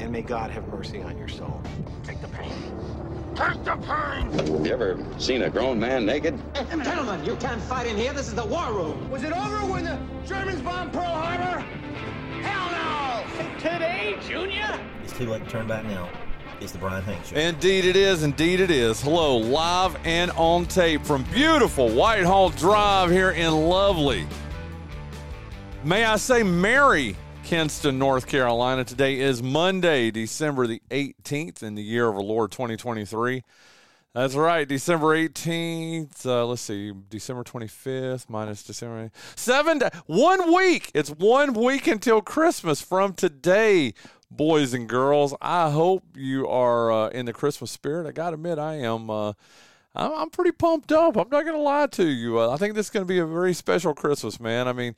[0.00, 1.60] and may God have mercy on your soul.
[2.04, 2.52] Take the pain.
[3.34, 4.30] Take the pain!
[4.32, 6.40] Have you ever seen a grown man naked?
[6.54, 8.12] Gentlemen, you can't fight in here.
[8.12, 9.10] This is the war room.
[9.10, 11.60] Was it over when the Germans bombed Pearl Harbor?
[12.40, 13.58] Hell no!
[13.58, 14.80] Today, Junior?
[15.04, 16.08] It's too late to turn back now.
[16.60, 17.36] It's the Bryan Hanks Show.
[17.36, 18.22] Indeed, it is.
[18.22, 19.02] Indeed, it is.
[19.02, 24.26] Hello, live and on tape from beautiful Whitehall Drive here in lovely,
[25.84, 27.14] may I say, merry
[27.46, 28.82] Kinston, North Carolina.
[28.82, 33.44] Today is Monday, December the 18th in the year of our Lord 2023.
[34.14, 36.26] That's right, December 18th.
[36.26, 39.12] Uh, let's see, December 25th minus December.
[39.36, 40.90] Seven, one week.
[40.92, 43.94] It's one week until Christmas from today
[44.28, 45.32] boys and girls.
[45.40, 48.08] I hope you are uh, in the Christmas spirit.
[48.08, 49.08] I got to admit, I am.
[49.08, 49.34] Uh,
[49.96, 51.16] I'm, I'm, pretty pumped up.
[51.16, 52.38] I'm not going to lie to you.
[52.38, 54.68] Uh, I think this is going to be a very special Christmas, man.
[54.68, 54.94] I mean,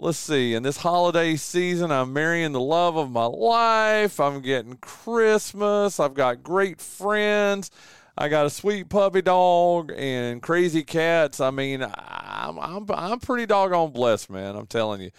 [0.00, 0.54] let's see.
[0.54, 4.18] In this holiday season, I'm marrying the love of my life.
[4.18, 6.00] I'm getting Christmas.
[6.00, 7.70] I've got great friends.
[8.16, 11.38] I got a sweet puppy dog and crazy cats.
[11.38, 14.56] I mean, I'm I'm I'm pretty doggone blessed, man.
[14.56, 15.10] I'm telling you.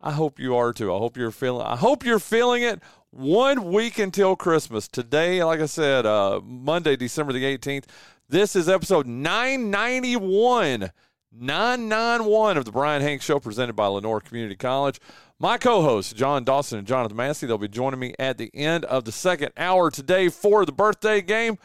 [0.00, 0.92] I hope you are too.
[0.92, 1.66] I hope you're feeling.
[1.66, 2.80] I hope you're feeling it.
[3.10, 4.88] One week until Christmas.
[4.88, 7.84] Today, like I said, uh, Monday, December the 18th.
[8.28, 10.90] This is episode 991,
[11.34, 15.00] 991 of the Bryan Hanks Show, presented by Lenoir Community College.
[15.38, 19.04] My co-hosts, John Dawson and Jonathan Massey, they'll be joining me at the end of
[19.04, 21.58] the second hour today for the birthday game.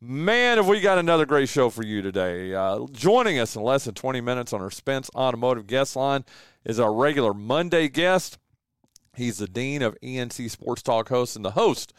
[0.00, 2.54] Man, have we got another great show for you today.
[2.54, 6.24] Uh, joining us in less than 20 minutes on our Spence Automotive guest line
[6.64, 8.38] is our regular Monday guest.
[9.16, 11.92] He's the Dean of ENC Sports Talk host and the host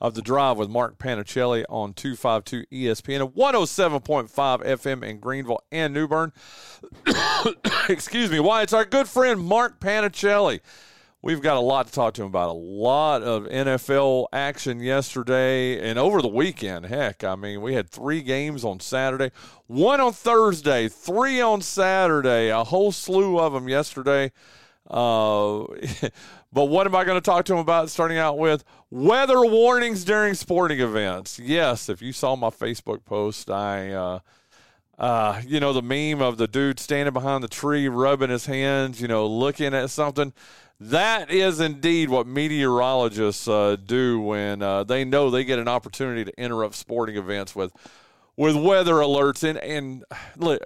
[0.00, 4.28] of The Drive with Mark Panichelli on 252 ESPN and 107.5
[4.64, 6.32] FM in Greenville and New Bern.
[7.88, 8.40] Excuse me.
[8.40, 8.62] Why?
[8.62, 10.60] It's our good friend Mark Panichelli.
[11.22, 12.50] We've got a lot to talk to him about.
[12.50, 16.86] A lot of NFL action yesterday and over the weekend.
[16.86, 19.32] Heck, I mean, we had three games on Saturday,
[19.66, 24.30] one on Thursday, three on Saturday, a whole slew of them yesterday.
[24.88, 25.64] Uh,
[26.52, 27.90] but what am I going to talk to him about?
[27.90, 31.38] Starting out with weather warnings during sporting events.
[31.38, 33.92] Yes, if you saw my Facebook post, I.
[33.92, 34.18] Uh,
[34.98, 38.98] uh, you know, the meme of the dude standing behind the tree, rubbing his hands,
[38.98, 40.32] you know, looking at something.
[40.80, 46.24] That is indeed what meteorologists uh, do when uh, they know they get an opportunity
[46.24, 47.72] to interrupt sporting events with
[48.36, 49.42] with weather alerts.
[49.42, 50.04] And, and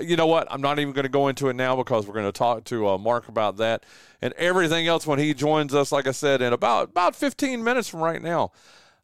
[0.01, 0.49] you know what?
[0.51, 2.89] I'm not even going to go into it now because we're going to talk to
[2.89, 3.85] uh, Mark about that
[4.21, 5.93] and everything else when he joins us.
[5.93, 8.53] Like I said, in about about 15 minutes from right now.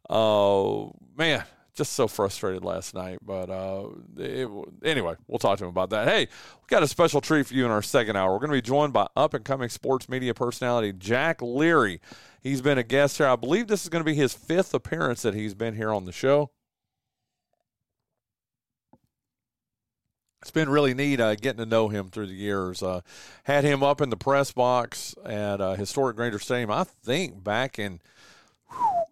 [0.09, 1.43] Uh, man,
[1.77, 3.19] just so frustrated last night.
[3.21, 4.49] But uh, it,
[4.83, 6.07] anyway, we'll talk to him about that.
[6.07, 8.31] Hey, we got a special treat for you in our second hour.
[8.33, 12.01] We're going to be joined by up and coming sports media personality Jack Leary.
[12.41, 13.27] He's been a guest here.
[13.27, 16.05] I believe this is going to be his fifth appearance that he's been here on
[16.05, 16.51] the show.
[20.41, 22.83] It's been really neat uh, getting to know him through the years.
[22.83, 23.01] Uh,
[23.43, 27.79] had him up in the press box at uh, Historic Granger Stadium, I think back
[27.79, 27.99] in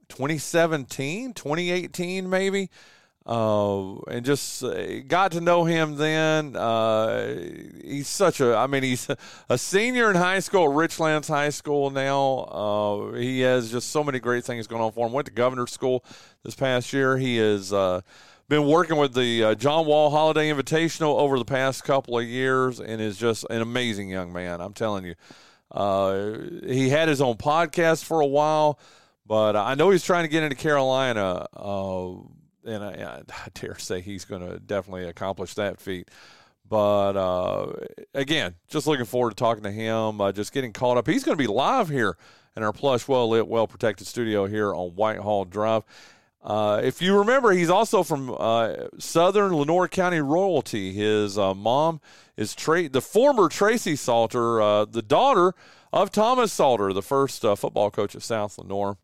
[0.09, 2.69] 2017, 2018, maybe.
[3.25, 6.55] Uh, and just uh, got to know him then.
[6.55, 7.33] Uh,
[7.83, 9.09] he's such a, I mean, he's
[9.49, 13.13] a senior in high school at Richlands High School now.
[13.15, 15.11] He has just so many great things going on for him.
[15.11, 16.05] Went to governor's school
[16.43, 17.17] this past year.
[17.17, 17.73] He is
[18.47, 22.79] been working with the uh, John Wall Holiday Invitational over the past couple of years
[22.79, 24.61] and is just an amazing young man.
[24.61, 25.15] I'm telling you.
[26.67, 28.79] he had his own podcast for a while.
[29.27, 32.11] But I know he's trying to get into Carolina, uh,
[32.63, 36.09] and I, I, dare say he's going to definitely accomplish that feat.
[36.67, 37.73] But uh,
[38.13, 41.07] again, just looking forward to talking to him, uh, just getting caught up.
[41.07, 42.17] He's going to be live here
[42.55, 45.83] in our plush, well lit, well protected studio here on Whitehall Drive.
[46.45, 50.93] Uh, if you remember, he's also from uh, Southern Lenoir County royalty.
[50.93, 51.99] His uh, mom
[52.37, 55.55] is Tra- the former Tracy Salter, uh, the daughter
[55.91, 58.97] of Thomas Salter, the first uh, football coach at South Lenoir.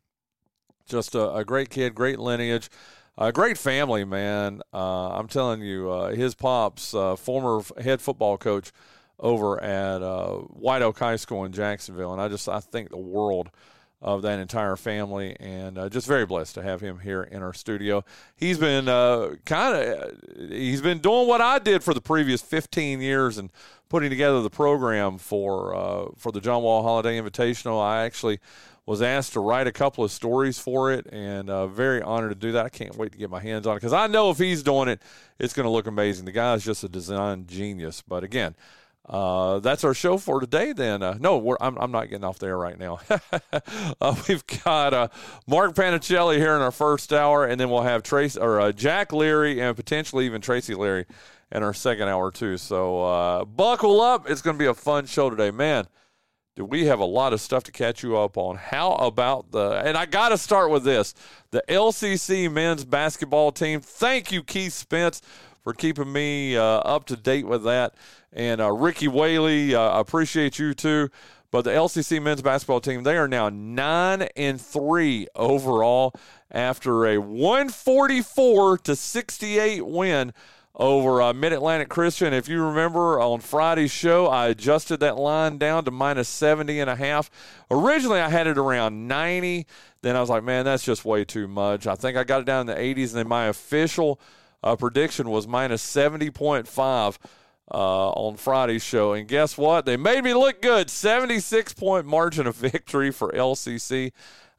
[0.86, 2.70] Just a, a great kid, great lineage.
[3.18, 4.62] A great family, man.
[4.72, 8.72] I'm telling you, his pops, former head football coach
[9.20, 13.50] over at White Oak High School in Jacksonville, and I just I think the world
[14.01, 17.53] of that entire family, and uh, just very blessed to have him here in our
[17.53, 18.03] studio.
[18.36, 23.01] He's been uh, kind of he's been doing what I did for the previous 15
[23.01, 23.51] years and
[23.89, 27.81] putting together the program for uh, for the John Wall Holiday Invitational.
[27.81, 28.39] I actually
[28.88, 32.36] was asked to write a couple of stories for it, and uh, very honored to
[32.36, 32.65] do that.
[32.65, 34.88] I can't wait to get my hands on it because I know if he's doing
[34.88, 35.01] it,
[35.39, 36.25] it's going to look amazing.
[36.25, 38.01] The guy's just a design genius.
[38.01, 38.56] But again,
[39.07, 40.74] uh, that's our show for today.
[40.74, 43.00] Then uh, no, I'm I'm not getting off there right now.
[44.01, 45.07] uh, we've got uh,
[45.48, 49.12] Mark Panichelli here in our first hour, and then we'll have Trace or uh, Jack
[49.12, 51.06] Leary and potentially even Tracy Leary
[51.51, 52.57] in our second hour too.
[52.57, 54.30] So uh, buckle up.
[54.30, 55.88] It's going to be a fun show today, man
[56.56, 58.57] do we have a lot of stuff to catch you up on.
[58.57, 61.13] How about the, and I got to start with this
[61.51, 63.80] the LCC men's basketball team.
[63.80, 65.21] Thank you, Keith Spence,
[65.63, 67.96] for keeping me uh, up to date with that.
[68.34, 71.10] And uh, Ricky Whaley, uh, appreciate you too.
[71.52, 76.13] But the LCC men's basketball team, they are now nine and three overall
[76.50, 80.34] after a 144 to 68 win
[80.75, 82.34] over uh, Mid Atlantic Christian.
[82.34, 86.90] If you remember on Friday's show, I adjusted that line down to minus 70 and
[86.90, 87.30] a half.
[87.69, 89.68] Originally, I had it around 90.
[90.02, 91.86] Then I was like, man, that's just way too much.
[91.86, 94.22] I think I got it down in the 80s, and then my official
[94.63, 97.18] uh, prediction was minus 70.5.
[97.74, 99.13] Uh, on Friday's show.
[99.13, 99.86] And guess what?
[99.86, 100.90] They made me look good.
[100.90, 104.12] 76 point margin of victory for LCC.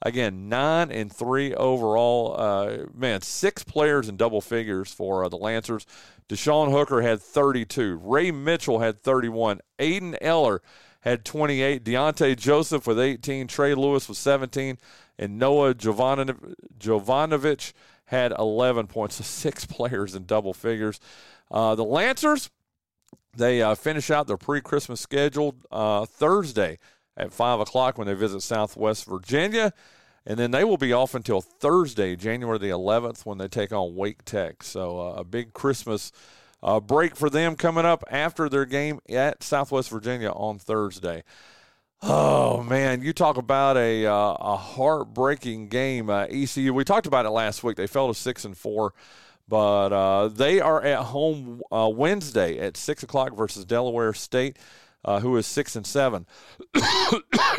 [0.04, 2.34] Again, nine and three overall.
[2.36, 5.86] Uh, man, six players in double figures for uh, the Lancers.
[6.28, 8.00] Deshaun Hooker had 32.
[8.02, 9.60] Ray Mitchell had 31.
[9.78, 10.60] Aiden Eller
[11.00, 11.84] had 28.
[11.84, 13.46] Deontay Joseph with 18.
[13.46, 14.78] Trey Lewis with 17.
[15.18, 17.72] And Noah Jovanovic
[18.12, 19.16] had 11 points.
[19.16, 21.00] So six players in double figures.
[21.50, 22.50] Uh, the Lancers,
[23.36, 26.78] they uh, finish out their pre Christmas schedule uh, Thursday
[27.16, 29.72] at 5 o'clock when they visit Southwest Virginia.
[30.24, 33.96] And then they will be off until Thursday, January the 11th, when they take on
[33.96, 34.62] Wake Tech.
[34.62, 36.12] So uh, a big Christmas
[36.62, 41.24] uh, break for them coming up after their game at Southwest Virginia on Thursday.
[42.02, 46.10] Oh man, you talk about a uh, a heartbreaking game.
[46.10, 47.76] Uh, ECU, we talked about it last week.
[47.76, 48.92] They fell to six and four,
[49.48, 54.58] but uh, they are at home uh, Wednesday at six o'clock versus Delaware State
[55.04, 56.26] uh, who is six and seven.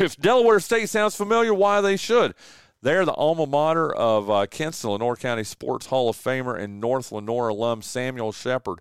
[0.00, 2.34] if Delaware State sounds familiar, why they should.
[2.82, 7.12] They're the alma mater of uh, Kinston, Lenoir County Sports Hall of Famer and North
[7.12, 8.80] Lenoir alum Samuel Shepard.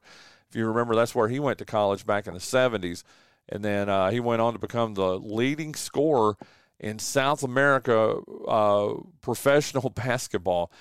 [0.50, 3.04] If you remember, that's where he went to college back in the 70s.
[3.50, 6.38] And then uh, he went on to become the leading scorer
[6.80, 8.18] in South America
[8.48, 10.72] uh, professional basketball.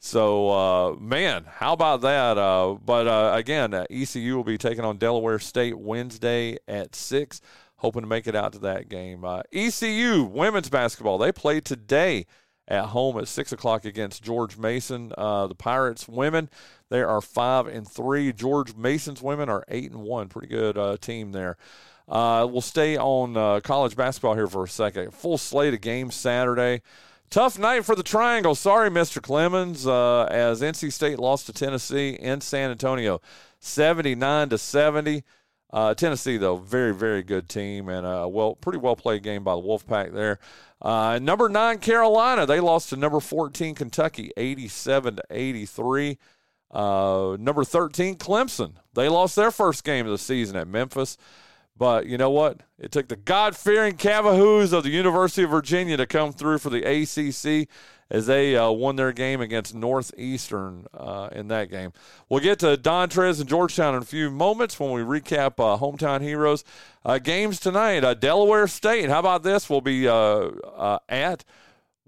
[0.00, 2.36] So, uh, man, how about that?
[2.36, 7.40] Uh, but uh, again, uh, ECU will be taking on Delaware State Wednesday at 6.
[7.76, 9.24] Hoping to make it out to that game.
[9.24, 12.26] Uh, ECU women's basketball, they play today
[12.68, 15.10] at home at 6 o'clock against George Mason.
[15.16, 16.50] Uh, the Pirates women,
[16.90, 18.32] they are 5 and 3.
[18.34, 20.28] George Mason's women are 8 and 1.
[20.28, 21.56] Pretty good team there.
[22.08, 25.12] We'll stay on college basketball here for a second.
[25.14, 26.82] Full slate of games Saturday.
[27.34, 28.54] Tough night for the Triangle.
[28.54, 29.20] Sorry, Mr.
[29.20, 33.20] Clemens, uh, as NC State lost to Tennessee in San Antonio,
[33.58, 35.24] 79 to 70.
[35.72, 39.56] Uh, Tennessee, though, very, very good team and a well, pretty well played game by
[39.56, 40.38] the Wolfpack there.
[40.80, 46.18] Uh, number nine, Carolina, they lost to number 14, Kentucky, 87 to 83.
[46.70, 51.18] Uh, number 13, Clemson, they lost their first game of the season at Memphis.
[51.76, 52.60] But you know what?
[52.78, 56.70] It took the God fearing Cavahoos of the University of Virginia to come through for
[56.70, 57.68] the ACC
[58.10, 61.92] as they uh, won their game against Northeastern uh, in that game.
[62.28, 66.20] We'll get to Dontrez and Georgetown in a few moments when we recap uh, hometown
[66.20, 66.62] heroes.
[67.04, 69.08] Uh, games tonight uh, Delaware State.
[69.08, 69.68] How about this?
[69.68, 71.44] We'll be uh, at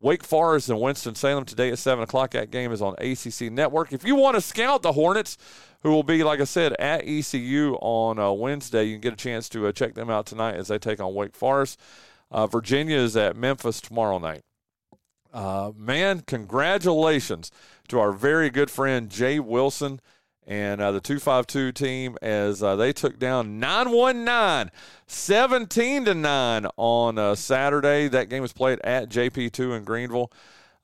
[0.01, 2.33] Wake Forest and Winston-Salem today at 7 o'clock.
[2.33, 3.93] That game is on ACC Network.
[3.93, 5.39] If you want to scout the Hornets,
[5.83, 8.85] who will be, like I said, at ECU on uh, Wednesday.
[8.85, 11.14] You can get a chance to uh, check them out tonight as they take on
[11.14, 11.80] Wake Forest.
[12.30, 14.42] Uh, Virginia is at Memphis tomorrow night.
[15.33, 17.50] Uh, man, congratulations
[17.88, 20.00] to our very good friend Jay Wilson
[20.47, 24.71] and uh, the 252 team as uh, they took down 919
[25.06, 28.09] 17 to 9 on Saturday.
[28.09, 30.33] That game was played at JP2 in Greenville.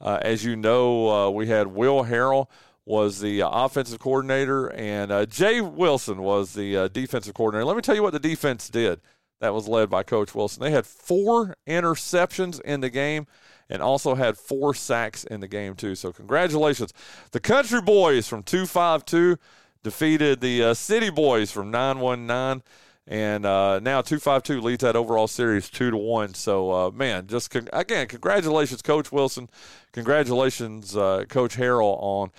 [0.00, 2.49] as you know, we had Will Harrell
[2.85, 7.65] was the uh, offensive coordinator, and uh, Jay Wilson was the uh, defensive coordinator.
[7.65, 9.01] Let me tell you what the defense did.
[9.41, 10.62] That was led by Coach Wilson.
[10.62, 13.27] They had four interceptions in the game
[13.69, 15.95] and also had four sacks in the game, too.
[15.95, 16.93] So, congratulations.
[17.33, 19.39] The Country Boys from 252
[19.83, 22.62] defeated the City Boys from 919.
[23.06, 27.50] And uh, now 252 leads that overall series 2 to 1 so uh, man just
[27.50, 29.49] con- again congratulations coach wilson.
[29.92, 32.30] Congratulations uh, coach harrell on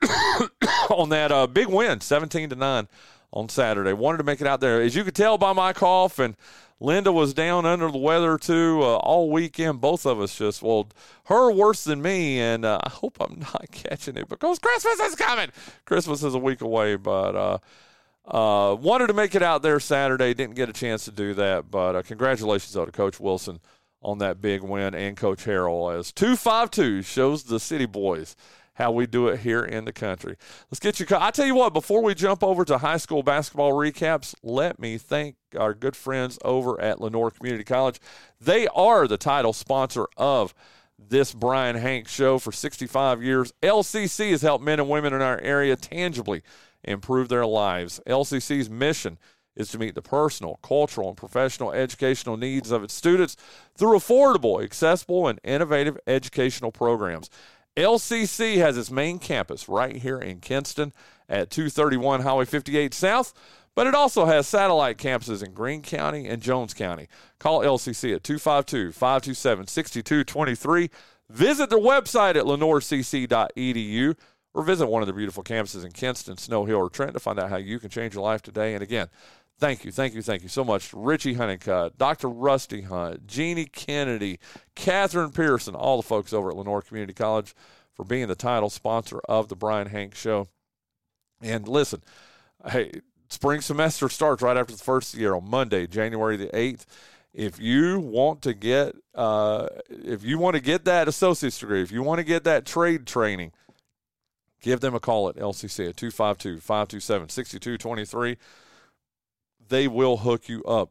[0.90, 2.88] on that uh, big win 17 to 9
[3.32, 3.92] on saturday.
[3.92, 4.80] Wanted to make it out there.
[4.80, 6.36] As you could tell by my cough and
[6.80, 9.82] linda was down under the weather too uh, all weekend.
[9.82, 10.88] Both of us just well
[11.24, 15.16] her worse than me and uh, i hope i'm not catching it because christmas is
[15.16, 15.50] coming.
[15.84, 17.60] Christmas is a week away but
[18.28, 21.70] uh, wanted to make it out there Saturday, didn't get a chance to do that,
[21.70, 23.58] but uh, congratulations though to Coach Wilson
[24.02, 28.36] on that big win and Coach Harrell as 252 shows the City Boys
[28.74, 30.36] how we do it here in the country.
[30.70, 31.06] Let's get you.
[31.18, 34.98] I tell you what, before we jump over to high school basketball recaps, let me
[34.98, 37.98] thank our good friends over at Lenoir Community College.
[38.40, 40.54] They are the title sponsor of
[40.96, 43.52] this Bryan Hank show for 65 years.
[43.62, 46.42] LCC has helped men and women in our area tangibly
[46.84, 48.00] improve their lives.
[48.06, 49.18] LCC's mission
[49.56, 53.36] is to meet the personal, cultural, and professional educational needs of its students
[53.76, 57.28] through affordable, accessible, and innovative educational programs.
[57.76, 60.92] LCC has its main campus right here in Kinston
[61.28, 63.34] at 231 Highway 58 South,
[63.74, 67.08] but it also has satellite campuses in Greene County and Jones County.
[67.38, 70.90] Call LCC at 252 527 6223.
[71.30, 74.16] Visit their website at lenoircc.edu
[74.58, 77.38] or visit one of the beautiful campuses in Kinston, Snow Hill, or Trent to find
[77.38, 78.74] out how you can change your life today.
[78.74, 79.06] And again,
[79.60, 82.28] thank you, thank you, thank you so much Richie Honeycutt, Dr.
[82.28, 84.40] Rusty Hunt, Jeannie Kennedy,
[84.74, 87.54] Catherine Pearson, all the folks over at Lenoir Community College
[87.94, 90.48] for being the title sponsor of the Bryan Hank Show.
[91.40, 92.02] And listen,
[92.68, 92.90] hey,
[93.28, 96.84] spring semester starts right after the first year on Monday, January the 8th
[97.34, 101.92] if you want to get uh, if you want to get that associate's degree, if
[101.92, 103.52] you want to get that trade training,
[104.60, 108.36] Give them a call at LCC at 252 527 6223.
[109.68, 110.90] They will hook you up,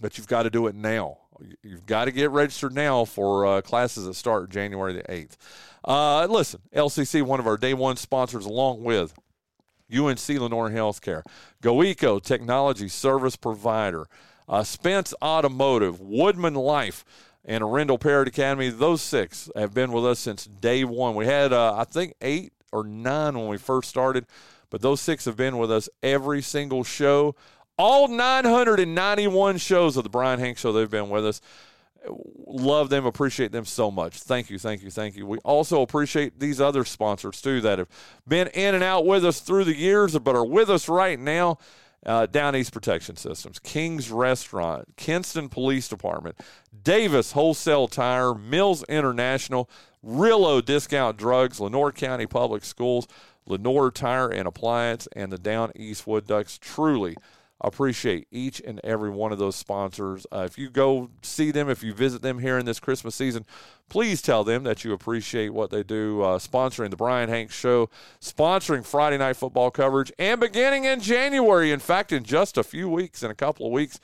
[0.00, 1.18] but you've got to do it now.
[1.62, 5.36] You've got to get registered now for uh, classes that start January the 8th.
[5.84, 9.12] Uh, listen, LCC, one of our day one sponsors, along with
[9.94, 11.22] UNC Lenoir Healthcare,
[11.62, 14.06] GoEco Technology Service Provider,
[14.48, 17.04] uh, Spence Automotive, Woodman Life,
[17.44, 18.70] and Arendell Parrott Academy.
[18.70, 21.14] Those six have been with us since day one.
[21.14, 24.26] We had, uh, I think, eight or nine when we first started,
[24.70, 27.34] but those six have been with us every single show.
[27.78, 31.40] All 991 shows of the Bryan Hank Show, they've been with us.
[32.46, 34.20] Love them, appreciate them so much.
[34.20, 35.26] Thank you, thank you, thank you.
[35.26, 37.88] We also appreciate these other sponsors too that have
[38.26, 41.58] been in and out with us through the years, but are with us right now.
[42.04, 46.38] Uh, Down East Protection Systems, King's Restaurant, Kinston Police Department,
[46.84, 49.68] Davis Wholesale Tire, Mills International,
[50.06, 53.08] Rillo Discount Drugs, Lenoir County Public Schools,
[53.44, 56.58] Lenoir Tire and Appliance, and the Down East Wood Ducks.
[56.58, 57.16] Truly
[57.60, 60.26] appreciate each and every one of those sponsors.
[60.30, 63.44] Uh, if you go see them, if you visit them here in this Christmas season,
[63.88, 67.88] please tell them that you appreciate what they do, uh, sponsoring the Bryan Hanks Show,
[68.20, 71.72] sponsoring Friday Night Football coverage, and beginning in January.
[71.72, 73.98] In fact, in just a few weeks, in a couple of weeks,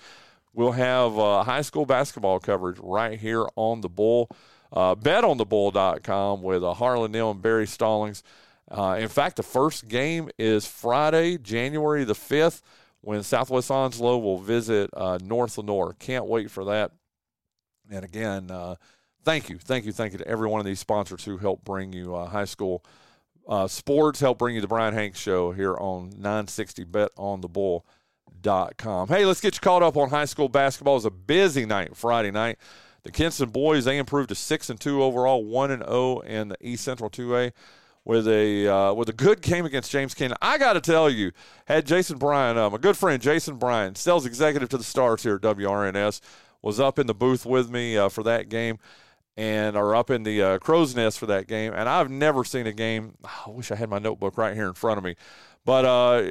[0.53, 4.29] we'll have uh, high school basketball coverage right here on the Bull
[4.73, 8.23] uh, betonthebull.com with uh, Harlan Neal and Barry Stallings.
[8.71, 12.63] Uh, in fact, the first game is Friday, January the 5th,
[13.03, 15.95] when Southwest Onslow will visit uh, North Lenoir.
[15.99, 16.93] Can't wait for that.
[17.91, 18.77] And again, uh,
[19.25, 21.93] thank you, thank you, thank you to every one of these sponsors who help bring
[21.93, 22.85] you uh, high school
[23.47, 27.49] uh, sports, help bring you the Bryan Hanks Show here on 960 Bet on the
[27.49, 29.09] Bull.com.
[29.09, 30.95] Hey, let's get you caught up on high school basketball.
[30.95, 32.59] It was a busy night Friday night.
[33.05, 36.49] The Kinston boys they improved to six and two overall, one and zero oh in
[36.49, 37.53] the East Central Two A
[38.05, 40.37] with a uh, with a good game against James Kenan.
[40.41, 41.33] I got to tell you,
[41.67, 45.37] had Jason Bryan, um, a good friend, Jason Bryan, sales executive to the Stars here
[45.37, 46.21] at WRNS,
[46.63, 48.79] was up in the booth with me uh, for that game,
[49.37, 51.73] and are up in the uh, crow's nest for that game.
[51.75, 53.15] And I've never seen a game.
[53.25, 55.17] I wish I had my notebook right here in front of me.
[55.65, 56.23] But uh,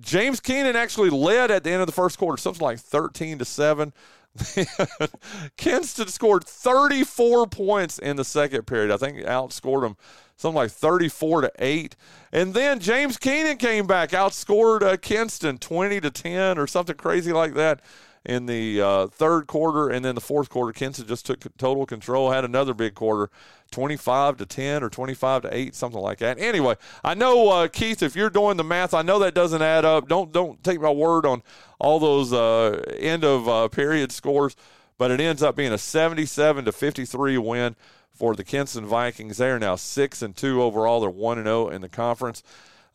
[0.00, 3.44] James Kenan actually led at the end of the first quarter, something like thirteen to
[3.44, 3.92] seven.
[5.56, 8.90] Kinston scored 34 points in the second period.
[8.90, 9.96] I think outscored them
[10.36, 11.96] something like 34 to 8.
[12.32, 17.32] And then James Kenan came back, outscored uh, Kinston 20 to 10 or something crazy
[17.32, 17.80] like that
[18.24, 19.88] in the uh, third quarter.
[19.88, 23.30] And then the fourth quarter, Kinston just took total control, had another big quarter.
[23.70, 28.02] 25 to 10 or 25 to 8 something like that anyway i know uh, keith
[28.02, 30.90] if you're doing the math i know that doesn't add up don't don't take my
[30.90, 31.42] word on
[31.78, 34.56] all those uh, end of uh, period scores
[34.96, 37.76] but it ends up being a 77 to 53 win
[38.10, 41.68] for the Kinston vikings they are now 6 and 2 overall they're 1 and 0
[41.68, 42.42] in the conference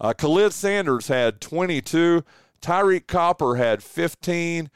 [0.02, 2.24] uh, khalid sanders had 22
[2.64, 4.70] Tyreek Copper had 15.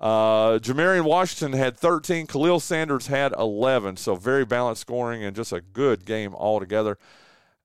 [0.00, 2.26] Uh, Jamarian Washington had 13.
[2.26, 3.96] Khalil Sanders had 11.
[3.96, 6.98] So very balanced scoring and just a good game altogether.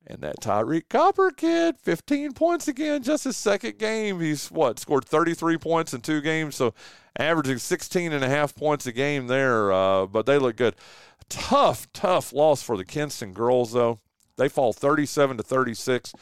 [0.06, 4.20] And that Tyreek Copper kid, 15 points again, just his second game.
[4.20, 6.74] He's what, scored 33 points in two games, so
[7.18, 9.72] averaging 16 and a half points a game there.
[9.72, 10.76] Uh, but they look good.
[11.30, 14.00] Tough, tough loss for the Kinston girls, though.
[14.36, 16.14] They fall 37 to 36.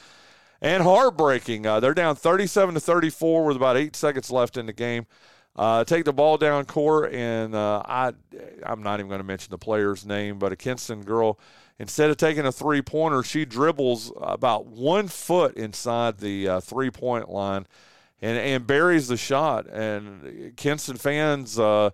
[0.61, 1.65] And heartbreaking.
[1.65, 5.07] Uh, they're down 37 to 34 with about eight seconds left in the game.
[5.55, 8.13] Uh, take the ball down court, and uh, I,
[8.63, 11.37] I'm not even going to mention the player's name, but a Kinston girl
[11.81, 16.91] Instead of taking a three pointer, she dribbles about one foot inside the uh, three
[16.91, 17.65] point line
[18.21, 19.65] and, and buries the shot.
[19.65, 21.89] And Kinston fans, uh,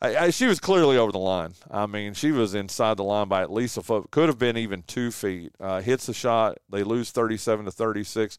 [0.00, 1.54] I, I, she was clearly over the line.
[1.68, 4.56] I mean, she was inside the line by at least a foot, could have been
[4.56, 5.52] even two feet.
[5.58, 6.58] Uh, hits the shot.
[6.70, 8.38] They lose 37 to 36.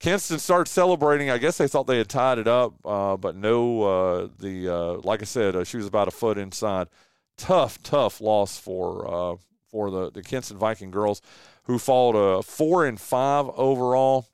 [0.00, 1.28] Kinston starts celebrating.
[1.30, 3.82] I guess they thought they had tied it up, uh, but no.
[3.82, 6.88] Uh, the uh, like I said, uh, she was about a foot inside.
[7.36, 9.36] Tough, tough loss for uh,
[9.70, 11.20] for the, the Kinston Viking girls,
[11.64, 14.26] who fall to four and five overall.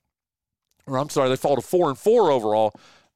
[0.85, 2.73] Or I'm sorry, they fall to four and four overall,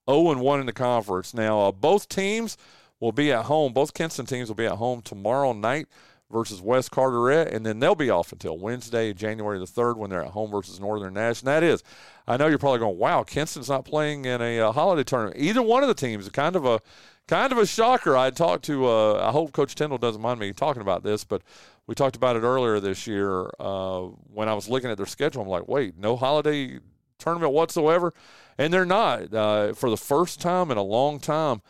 [0.09, 1.33] 0 and one in the conference.
[1.33, 2.57] Now, uh, both teams
[2.99, 3.71] will be at home.
[3.71, 5.87] Both Kinston teams will be at home tomorrow night
[6.31, 10.23] versus West Carteret, and then they'll be off until Wednesday, January the 3rd, when they're
[10.23, 11.41] at home versus Northern Nash.
[11.41, 11.83] And that is,
[12.27, 15.37] I know you're probably going, wow, Kinston's not playing in a uh, holiday tournament.
[15.39, 16.81] Either one of the teams, kind of a
[17.27, 18.17] kind of a shocker.
[18.17, 21.41] I talked to, uh, I hope Coach Tyndall doesn't mind me talking about this, but
[21.87, 24.01] we talked about it earlier this year uh,
[24.33, 25.41] when I was looking at their schedule.
[25.41, 26.79] I'm like, wait, no holiday
[27.17, 28.13] tournament whatsoever,
[28.57, 31.61] and they're not uh, for the first time in a long time.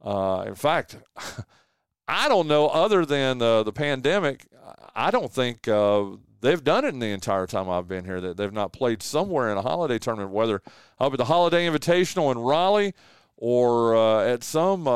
[0.00, 0.96] Uh, in fact,
[2.08, 4.46] I don't know other than uh, the pandemic.
[4.94, 6.04] I don't think uh,
[6.40, 8.20] they've done it in the entire time I've been here.
[8.20, 10.62] That they've not played somewhere in a holiday tournament, whether
[10.98, 12.94] up at the Holiday Invitational in Raleigh
[13.36, 14.86] or uh, at some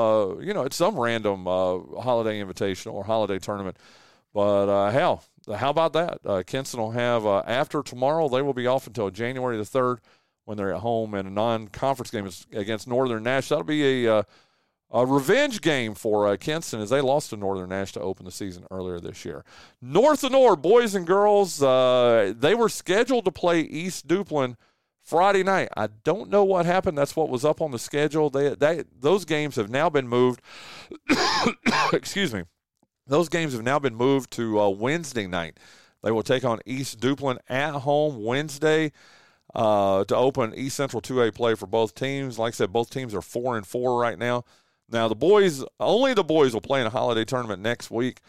[0.42, 3.76] you know at some random holiday invitational or holiday tournament.
[4.34, 6.18] But uh, hell, how about that?
[6.24, 8.28] Uh, Kinston will have uh, after tomorrow.
[8.28, 10.00] They will be off until January the third
[10.44, 13.48] when they're at home in a non-conference game against Northern Nash.
[13.48, 14.22] That'll be a uh,
[14.92, 18.30] a revenge game for uh, Kinston as they lost to Northern Nash to open the
[18.30, 19.44] season earlier this year.
[19.80, 24.56] North and North boys and girls, uh, they were scheduled to play East Duplin
[25.02, 25.70] Friday night.
[25.76, 26.98] I don't know what happened.
[26.98, 28.28] That's what was up on the schedule.
[28.28, 30.42] They, they those games have now been moved.
[31.92, 32.44] Excuse me.
[33.06, 35.58] Those games have now been moved to uh, Wednesday night.
[36.02, 38.92] They will take on East Duplin at home Wednesday
[39.54, 42.38] uh, to open East Central 2A play for both teams.
[42.38, 44.44] Like I said, both teams are four and four right now.
[44.92, 48.20] Now the boys, only the boys will play in a holiday tournament next week,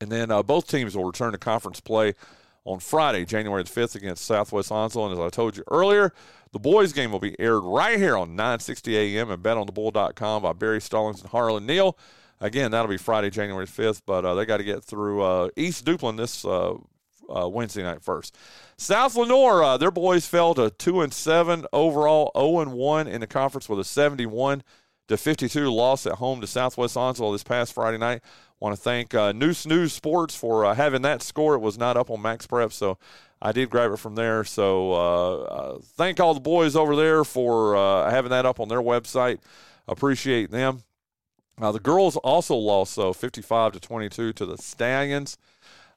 [0.00, 2.14] and then uh, both teams will return to conference play
[2.64, 5.04] on Friday, January the 5th against Southwest Onslow.
[5.06, 6.12] And as I told you earlier,
[6.52, 10.80] the boys' game will be aired right here on 960 AM and betonthebull.com by Barry
[10.80, 11.96] Stallings and Harlan Neal.
[12.40, 15.84] Again, that'll be Friday, January 5th, but uh, they got to get through uh, East
[15.84, 16.44] Duplin this
[17.34, 18.36] uh, Wednesday night first.
[18.76, 23.20] South Lenoir, uh, their boys fell to 2 and 7 overall, 0 and 1 in
[23.20, 24.62] the conference with a 71
[25.08, 28.22] to 52 loss at home to Southwest Onslow this past Friday night.
[28.60, 31.54] Want to thank uh, Neuse News Sports for uh, having that score.
[31.54, 32.98] It was not up on Max Prep, so
[33.42, 34.44] I did grab it from there.
[34.44, 38.68] So uh, uh thank all the boys over there for uh, having that up on
[38.68, 39.38] their website.
[39.86, 40.82] Appreciate them.
[41.58, 45.36] The girls also lost so 55 to 22 to the Stallions.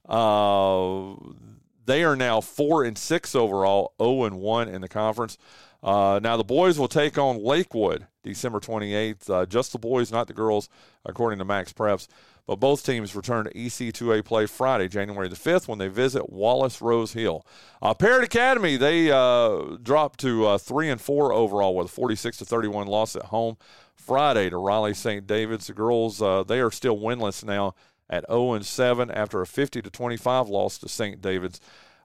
[0.08, 5.38] They are now four and six overall, 0 and one in the conference.
[5.84, 9.50] now the boys will take on Lakewood December 28th.
[9.50, 10.70] just the boys, not the girls,
[11.06, 12.08] according to Max Preps.
[12.48, 16.82] But both teams return to EC2A play Friday, January the 5th, when they visit Wallace
[16.82, 17.46] Rose Hill.
[17.82, 22.38] Uh, Parrott Academy, they uh, dropped to uh, 3 and 4 overall with a 46
[22.38, 23.58] to 31 loss at home
[23.96, 25.28] Friday to Raleigh St.
[25.28, 25.68] David's.
[25.68, 27.76] The girls, uh, they are still winless now
[28.10, 31.22] at 0 and 7 after a 50 to 25 loss to St.
[31.22, 31.60] David's.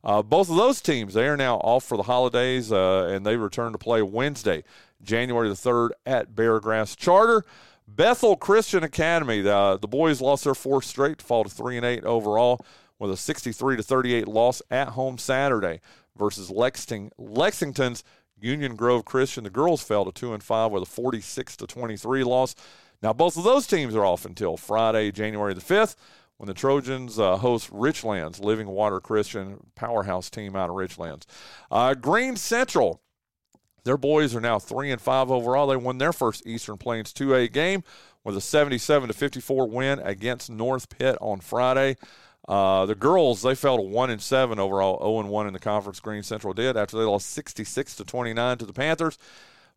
[0.04, 3.36] Uh, both of those teams, they are now off for the holidays, uh, and they
[3.36, 4.64] return to play Wednesday,
[5.00, 7.44] January the 3rd at Beargrass Charter.
[7.86, 11.86] Bethel Christian Academy, the, the boys lost their fourth straight to fall to 3 and
[11.86, 12.64] 8 overall
[12.98, 15.80] with a 63 to 38 loss at home Saturday
[16.16, 18.04] versus Lexington, Lexington's
[18.42, 19.44] Union Grove Christian.
[19.44, 22.54] The girls fell to 2 and 5 with a 46 to 23 loss.
[23.02, 25.96] Now both of those teams are off until Friday, January the 5th
[26.38, 31.24] when the Trojans uh, host Richlands, Living Water Christian powerhouse team out of Richlands.
[31.70, 33.00] Uh, Greene Central
[33.84, 35.66] their boys are now three and five overall.
[35.66, 37.82] They won their first Eastern Plains 2A game
[38.24, 41.96] with a 77 to 54 win against North Pitt on Friday.
[42.48, 45.58] Uh, the girls they fell to one and seven overall, zero and one in the
[45.58, 46.00] conference.
[46.00, 49.16] Greene Central did after they lost sixty six to twenty nine to the Panthers.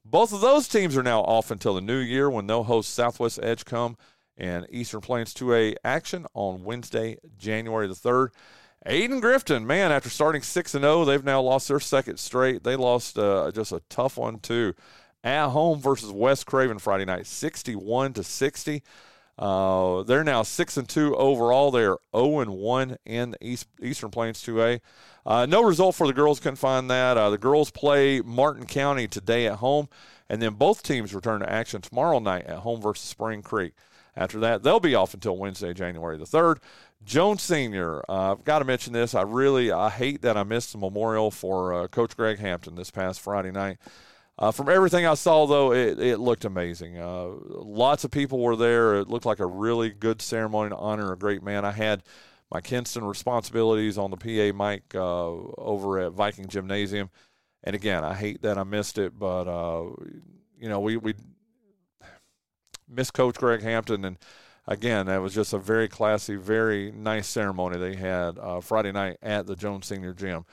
[0.03, 3.39] Both of those teams are now off until the new year when they'll host Southwest
[3.41, 3.97] Edgecombe
[4.37, 8.29] and Eastern Plains 2A action on Wednesday, January the 3rd.
[8.85, 12.63] Ayden-Grifton, man, after starting 6 and 0, they've now lost their second straight.
[12.63, 14.75] They lost uh, just a tough one, too.
[15.23, 18.83] At home versus West Craven Friday night, 61 to 60.
[19.37, 21.71] Uh, they're now 6 and 2 overall.
[21.71, 24.79] They're 0 and 1 in East, Eastern Plains 2A.
[25.25, 26.39] Uh, no result for the girls.
[26.39, 27.17] Couldn't find that.
[27.17, 29.89] Uh, the girls play Martin County today at home,
[30.29, 33.73] and then both teams return to action tomorrow night at home versus Spring Creek.
[34.15, 36.59] After that, they'll be off until Wednesday, January the 3rd.
[37.03, 39.13] Jones Senior, uh, I've got to mention this.
[39.13, 42.89] I really I hate that I missed the memorial for uh, Coach Greg Hampton this
[42.89, 43.77] past Friday night.
[44.37, 46.97] Uh, from everything I saw, though, it, it looked amazing.
[46.97, 48.95] Uh, lots of people were there.
[48.95, 51.63] It looked like a really good ceremony to honor a great man.
[51.63, 52.03] I had
[52.51, 55.25] my Kinston responsibilities on the PA mic uh,
[55.57, 57.09] over at Viking Gymnasium.
[57.63, 59.89] And again, I hate that I missed it, but, uh,
[60.59, 61.15] you know, we, we
[62.87, 64.03] miss Coach Greg Hampton.
[64.03, 64.17] And
[64.67, 69.17] again, that was just a very classy, very nice ceremony they had uh, Friday night
[69.21, 70.45] at the Jones Senior Gym.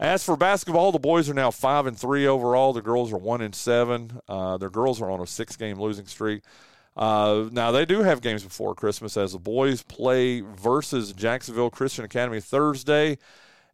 [0.00, 2.72] As for basketball, the boys are now five and three overall.
[2.72, 4.20] The girls are one and seven.
[4.28, 6.42] Uh, their girls are on a six-game losing streak.
[6.96, 12.04] Uh, now they do have games before Christmas as the boys play versus Jacksonville Christian
[12.04, 13.18] Academy Thursday,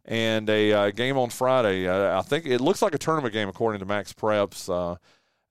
[0.05, 1.87] and a uh, game on Friday.
[1.87, 4.69] Uh, I think it looks like a tournament game according to Max Preps.
[4.69, 4.97] Uh,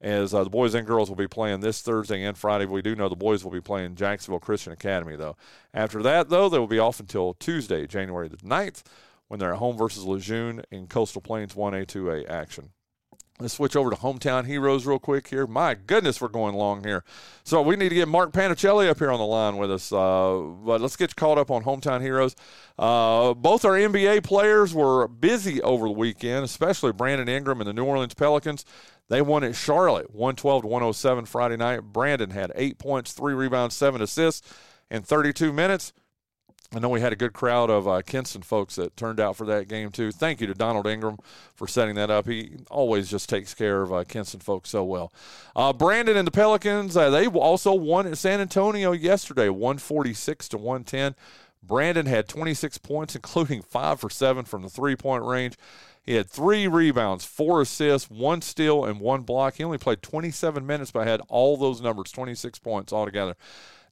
[0.00, 2.64] as uh, the boys and girls will be playing this Thursday and Friday.
[2.64, 5.36] We do know the boys will be playing Jacksonville Christian Academy, though.
[5.74, 8.82] After that, though, they will be off until Tuesday, January the 9th,
[9.30, 12.70] when they're at home versus Lejeune in Coastal Plains 1A, 2A action.
[13.38, 15.46] Let's switch over to hometown heroes real quick here.
[15.46, 17.04] My goodness, we're going long here.
[17.44, 19.92] So we need to get Mark Panichelli up here on the line with us.
[19.92, 22.34] Uh, but let's get you caught up on hometown heroes.
[22.76, 27.72] Uh, both our NBA players were busy over the weekend, especially Brandon Ingram and the
[27.72, 28.64] New Orleans Pelicans.
[29.08, 31.84] They won at Charlotte, 112 to 107 Friday night.
[31.84, 34.52] Brandon had eight points, three rebounds, seven assists
[34.90, 35.92] in 32 minutes.
[36.72, 39.44] I know we had a good crowd of uh, Kinston folks that turned out for
[39.46, 40.12] that game too.
[40.12, 41.18] Thank you to Donald Ingram
[41.56, 42.28] for setting that up.
[42.28, 45.12] He always just takes care of uh, Kinston folks so well.
[45.56, 50.58] Uh, Brandon and the Pelicans, uh, they also won at San Antonio yesterday, 146 to
[50.58, 51.16] 110.
[51.62, 55.56] Brandon had 26 points, including five for seven from the three point range.
[56.02, 59.56] He had three rebounds, four assists, one steal, and one block.
[59.56, 63.36] He only played 27 minutes, but had all those numbers, 26 points altogether.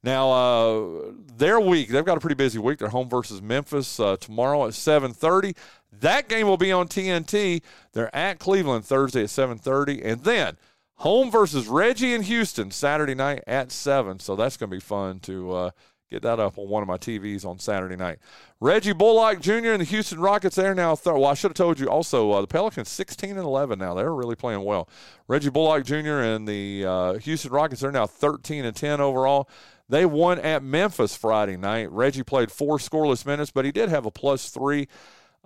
[0.03, 2.79] Now, uh, their week, they've got a pretty busy week.
[2.79, 5.55] They're home versus Memphis uh, tomorrow at 7.30.
[5.91, 7.61] That game will be on TNT.
[7.93, 10.01] They're at Cleveland Thursday at 7.30.
[10.03, 10.57] And then
[10.95, 14.19] home versus Reggie in Houston Saturday night at 7.
[14.19, 15.69] So that's going to be fun to uh,
[16.09, 18.19] get that up on one of my TVs on Saturday night.
[18.59, 19.71] Reggie Bullock Jr.
[19.71, 22.41] and the Houston Rockets, they're now, th- well, I should have told you also, uh,
[22.41, 23.93] the Pelicans 16 and 11 now.
[23.93, 24.89] They're really playing well.
[25.27, 26.19] Reggie Bullock Jr.
[26.19, 29.49] and the uh, Houston Rockets, they're now 13 and 10 overall.
[29.89, 31.91] They won at Memphis Friday night.
[31.91, 34.87] Reggie played four scoreless minutes, but he did have a plus three.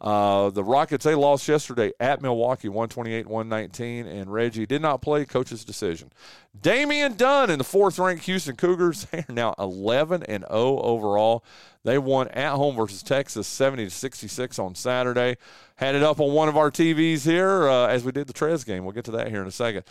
[0.03, 5.23] Uh, the Rockets, they lost yesterday at Milwaukee, 128 119, and Reggie did not play,
[5.23, 6.11] coach's decision.
[6.59, 11.45] Damian Dunn in the fourth ranked Houston Cougars, they are now 11 and 0 overall.
[11.85, 15.37] They won at home versus Texas 70 to 66 on Saturday.
[15.77, 18.65] Had it up on one of our TVs here uh, as we did the Trez
[18.65, 18.83] game.
[18.83, 19.83] We'll get to that here in a second.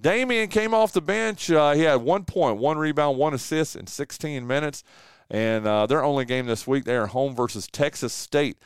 [0.00, 1.50] Damian came off the bench.
[1.50, 4.82] Uh, he had one point, one rebound, one assist in 16 minutes.
[5.30, 8.56] And uh, their only game this week, they are home versus Texas State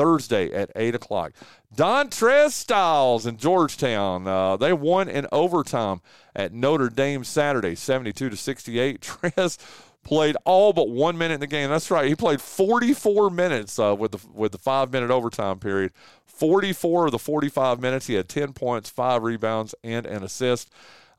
[0.00, 1.32] Thursday at 8 o'clock.
[1.76, 4.26] Dontrez Styles in Georgetown.
[4.26, 6.00] Uh, they won in overtime
[6.34, 9.00] at Notre Dame Saturday, 72 to 68.
[9.02, 9.58] Trez
[10.02, 11.68] played all but one minute in the game.
[11.68, 12.08] That's right.
[12.08, 15.92] He played 44 minutes uh, with the with the five minute overtime period.
[16.24, 20.70] 44 of the 45 minutes, he had 10 points, five rebounds, and an assist.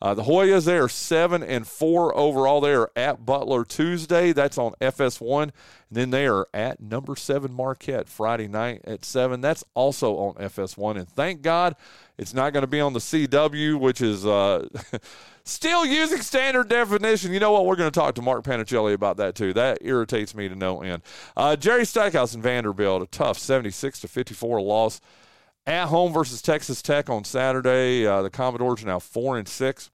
[0.01, 2.59] Uh, the Hoyas, they are seven and four overall.
[2.59, 4.33] They are at Butler Tuesday.
[4.33, 5.43] That's on FS1.
[5.43, 5.51] And
[5.91, 9.41] then they are at number seven Marquette Friday night at seven.
[9.41, 10.97] That's also on FS1.
[10.97, 11.75] And thank God
[12.17, 14.67] it's not going to be on the CW, which is uh,
[15.43, 17.31] still using standard definition.
[17.31, 17.67] You know what?
[17.67, 19.53] We're going to talk to Mark Panichelli about that too.
[19.53, 21.03] That irritates me to no end.
[21.37, 24.99] Uh, Jerry Stackhouse and Vanderbilt, a tough 76 to 54 loss
[25.65, 28.05] at home versus Texas Tech on Saturday.
[28.05, 29.91] Uh, the Commodores are now four and six.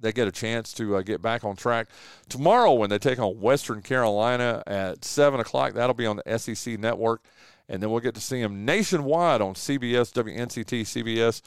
[0.00, 1.88] They get a chance to uh, get back on track
[2.28, 5.72] tomorrow when they take on Western Carolina at seven o'clock.
[5.72, 7.24] That'll be on the SEC network,
[7.68, 11.40] and then we'll get to see them nationwide on CBS, WNCT, CBS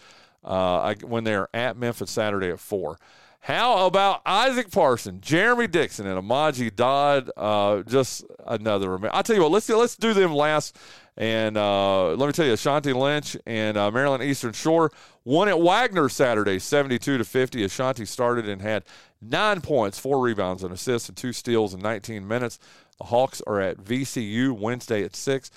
[0.44, 2.98] uh, when they're at Memphis Saturday at four.
[3.42, 7.30] How about Isaac Parson, Jeremy Dixon, and Amaji Dodd?
[7.38, 8.98] Uh, just another.
[9.14, 10.78] I tell you what, let's let's do them last.
[11.18, 14.92] And uh, let me tell you, Ashanti Lynch and uh, Maryland Eastern Shore
[15.26, 17.64] won at Wagner Saturday, 72 to 50.
[17.64, 18.84] Ashanti started and had
[19.20, 22.60] nine points, four rebounds, and assists, and two steals in 19 minutes.
[23.00, 25.50] The Hawks are at VCU Wednesday at six.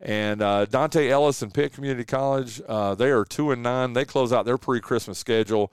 [0.00, 3.94] And uh, Dante Ellis and Pitt Community College, uh, they are two and nine.
[3.94, 5.72] They close out their pre-Christmas schedule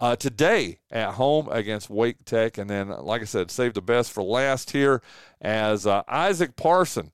[0.00, 2.56] uh, today at home against Wake Tech.
[2.56, 5.02] And then, like I said, save the best for last here
[5.42, 7.12] as uh, Isaac Parson,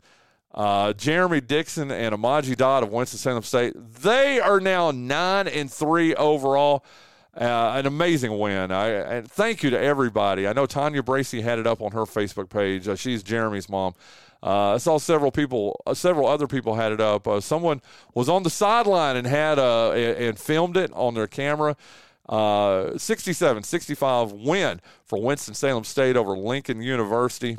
[0.57, 3.75] uh, Jeremy Dixon, and Amaji Dodd of Winston-Salem State.
[3.77, 6.85] They are now nine and three overall.
[7.39, 8.71] Uh, an amazing win.
[8.71, 10.49] I, and thank you to everybody.
[10.49, 12.89] I know Tanya Bracy had it up on her Facebook page.
[12.89, 13.93] Uh, she's Jeremy's mom.
[14.43, 17.29] Uh, I saw several people, uh, several other people had it up.
[17.29, 17.83] Uh, someone
[18.15, 21.77] was on the sideline and had uh, and filmed it on their camera.
[22.29, 27.57] 67 65 win for Winston-Salem State over Lincoln University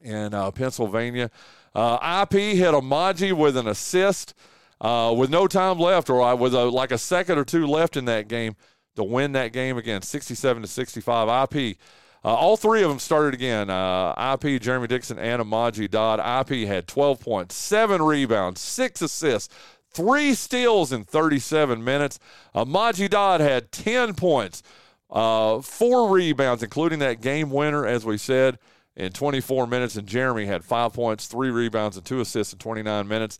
[0.00, 1.30] in Pennsylvania.
[1.74, 4.34] IP hit Amaji with an assist
[4.82, 8.04] uh, with no time left, or with a, like a second or two left in
[8.06, 8.56] that game
[8.96, 11.52] to win that game again, 67 to 65.
[11.54, 11.78] IP.
[12.24, 13.70] Uh, all three of them started again.
[13.70, 16.20] Uh, IP, Jeremy Dixon, and Amaji Dodd.
[16.50, 19.52] IP had 12 points, seven rebounds, six assists,
[19.90, 22.18] three steals in 37 minutes.
[22.54, 24.62] Amaji Dodd had 10 points,
[25.10, 28.58] uh, four rebounds, including that game winner, as we said,
[28.96, 29.96] in 24 minutes.
[29.96, 33.38] And Jeremy had five points, three rebounds, and two assists in 29 minutes.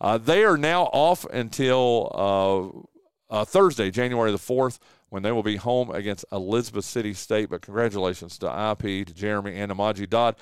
[0.00, 2.84] Uh, they are now off until
[3.30, 7.48] uh, uh, Thursday, January the 4th, when they will be home against Elizabeth City State.
[7.48, 10.36] But congratulations to IP, to Jeremy, and Amaji Dodd.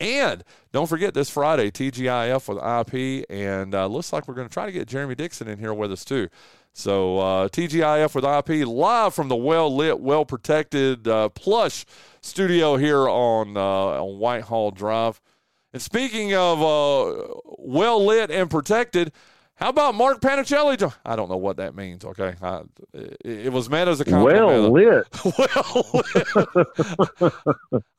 [0.00, 3.26] And don't forget this Friday, TGIF with IP.
[3.28, 5.90] And uh, looks like we're going to try to get Jeremy Dixon in here with
[5.90, 6.28] us, too.
[6.78, 11.84] So uh, TGIF with IP live from the well lit, well protected, uh, plush
[12.20, 15.20] studio here on uh, on Whitehall Drive.
[15.72, 19.10] And speaking of uh, well lit and protected,
[19.56, 20.94] how about Mark Panichelli?
[21.04, 22.04] I don't know what that means.
[22.04, 22.62] Okay, I,
[22.94, 24.46] it, it, was meant as a compliment.
[24.46, 25.06] Well lit.
[25.36, 26.02] well
[27.20, 27.32] lit.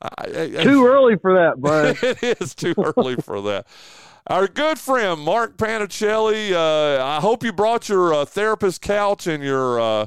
[0.00, 1.96] I, too early for that, Bryan.
[2.02, 3.66] it is too early for that.
[4.26, 6.52] Our good friend Mark Panichelli.
[6.52, 10.06] Uh, I hope you brought your uh, therapist couch and your uh,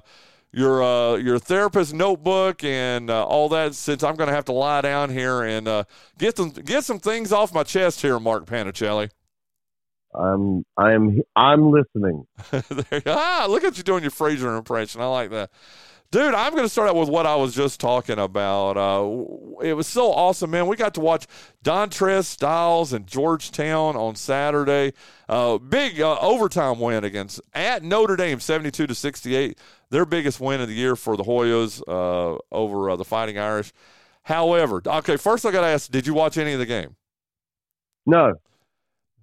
[0.52, 4.54] your uh, your therapist notebook and uh, all that since I'm going to have to
[4.54, 5.84] lie down here and uh,
[6.20, 9.10] get some get some things off my chest here, Mark Panichelli.
[10.14, 12.28] I'm I'm I'm listening.
[13.08, 15.02] ah, look at you doing your Frasier impression.
[15.02, 15.50] I like that.
[16.14, 18.78] Dude, I'm going to start out with what I was just talking about.
[18.78, 20.68] Uh, it was so awesome, man.
[20.68, 21.26] We got to watch
[21.64, 24.94] Dontrez Styles and Georgetown on Saturday.
[25.28, 29.58] Uh, big uh, overtime win against at Notre Dame, 72 to 68.
[29.90, 33.74] Their biggest win of the year for the Hoyas uh, over uh, the Fighting Irish.
[34.22, 36.96] However, okay, first I got to ask, did you watch any of the game?
[38.06, 38.36] No.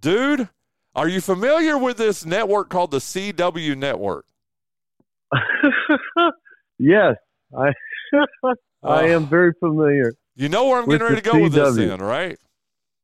[0.01, 0.49] Dude,
[0.97, 4.27] are you familiar with this network called the CW Network?
[6.81, 7.17] Yes,
[7.57, 7.73] I
[8.83, 10.15] I am very familiar.
[10.35, 11.43] You know where I'm getting ready to go CW.
[11.43, 12.39] with this, then, right?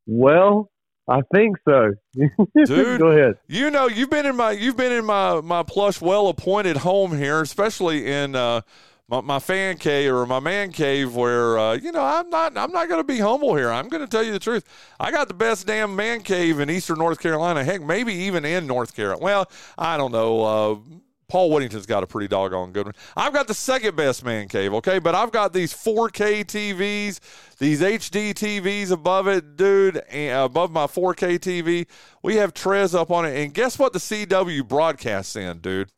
[0.07, 0.71] Well,
[1.07, 1.93] I think so.
[2.15, 3.35] Dude, go ahead.
[3.49, 7.19] You know, you've been in my you've been in my my plush, well appointed home
[7.19, 8.62] here, especially in uh,
[9.11, 12.73] my, my, fan cave or my man cave, where uh, you know I'm not I'm
[12.73, 13.71] not going to be humble here.
[13.71, 14.65] I'm going to tell you the truth.
[14.99, 17.62] I got the best damn man cave in Eastern North Carolina.
[17.62, 19.23] Heck, maybe even in North Carolina.
[19.23, 20.45] Well, I don't know.
[20.45, 20.77] Uh,
[21.29, 22.95] Paul Whittington's got a pretty doggone good one.
[23.17, 27.19] I've got the second best man cave, okay, but I've got these 4K TVs,
[27.59, 31.87] these HD TVs above it, dude, above my 4K TV.
[32.23, 33.93] We have Trez up on it, and guess what?
[33.93, 35.91] The CW broadcasts in, dude.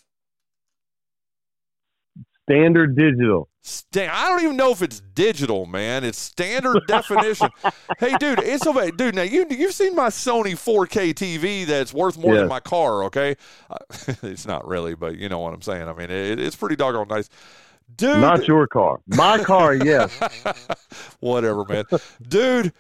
[2.49, 3.49] Standard digital.
[3.95, 6.03] I don't even know if it's digital, man.
[6.03, 7.51] It's standard definition.
[7.99, 9.17] Hey, dude, it's okay, dude.
[9.17, 12.43] Now you you've seen my Sony 4K TV that's worth more yes.
[12.43, 13.03] than my car.
[13.05, 13.35] Okay,
[13.69, 13.77] uh,
[14.23, 15.89] it's not really, but you know what I'm saying.
[15.89, 17.29] I mean, it, it's pretty doggone nice.
[17.97, 19.01] Dude, not your car.
[19.09, 20.17] My car, yes.
[21.19, 21.85] Whatever, man.
[22.23, 22.73] Dude,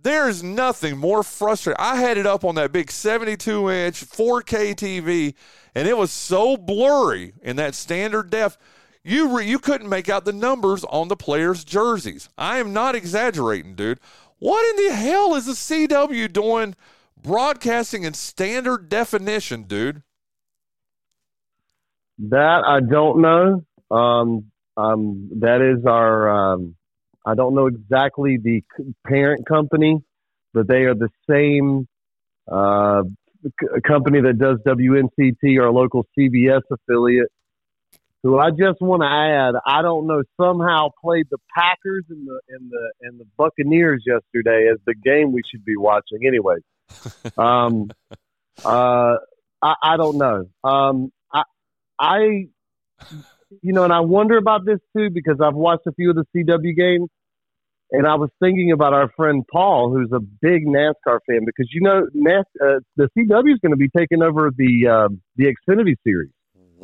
[0.00, 1.80] there's nothing more frustrating.
[1.80, 5.34] I had it up on that big 72 inch 4K TV,
[5.74, 8.56] and it was so blurry in that standard def
[9.04, 12.28] you re- you couldn't make out the numbers on the players' jerseys.
[12.38, 14.00] I am not exaggerating, dude.
[14.38, 16.74] What in the hell is the CW doing
[17.22, 20.02] broadcasting in standard definition, dude?
[22.18, 23.64] That I don't know.
[23.94, 26.54] Um, um, that is our.
[26.54, 26.76] Um,
[27.26, 28.62] I don't know exactly the
[29.06, 30.02] parent company,
[30.52, 31.88] but they are the same
[32.50, 33.02] uh,
[33.44, 37.28] c- company that does WNCT, our local CBS affiliate
[38.24, 42.40] who I just want to add, I don't know, somehow played the Packers and the
[42.48, 46.26] and the and the Buccaneers yesterday as the game we should be watching.
[46.26, 46.56] Anyway,
[47.38, 47.90] um,
[48.64, 49.16] uh,
[49.62, 50.46] I, I don't know.
[50.64, 51.42] Um, I,
[52.00, 52.18] I,
[53.62, 56.24] you know, and I wonder about this too because I've watched a few of the
[56.34, 57.10] CW games,
[57.90, 61.82] and I was thinking about our friend Paul, who's a big NASCAR fan, because you
[61.82, 65.96] know, NAS, uh, the CW is going to be taking over the uh, the Xfinity
[66.02, 66.30] series.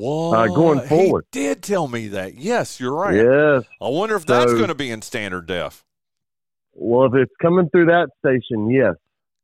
[0.01, 0.39] What?
[0.39, 1.27] Uh, going forward.
[1.33, 2.35] He did tell me that.
[2.37, 3.15] Yes, you're right.
[3.17, 3.65] Yes.
[3.83, 5.85] I wonder if that's So- going to be in standard def.
[6.73, 8.95] Well, if it's coming through that station, yes.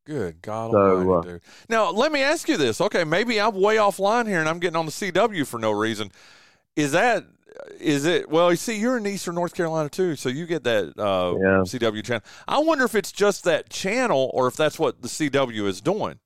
[0.07, 1.40] Good God So, Almighty, uh, dude.
[1.69, 2.81] Now, let me ask you this.
[2.81, 6.11] Okay, maybe I'm way offline here and I'm getting on the CW for no reason.
[6.77, 7.25] Is that
[7.81, 8.29] is it?
[8.31, 11.62] Well, you see, you're in Eastern North Carolina too, so you get that uh, Yeah.
[11.66, 12.23] CW channel.
[12.47, 16.19] I wonder if it's just that channel or if that's what the CW is doing.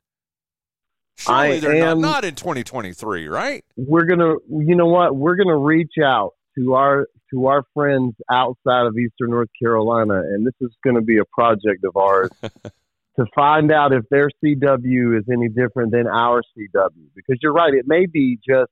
[1.21, 3.65] Surely I they're am- not, not in 2023, right?
[3.77, 8.87] we're gonna you know what we're gonna reach out to our to our friends outside
[8.87, 13.25] of eastern north carolina and this is going to be a project of ours to
[13.35, 17.85] find out if their cw is any different than our cw because you're right it
[17.87, 18.71] may be just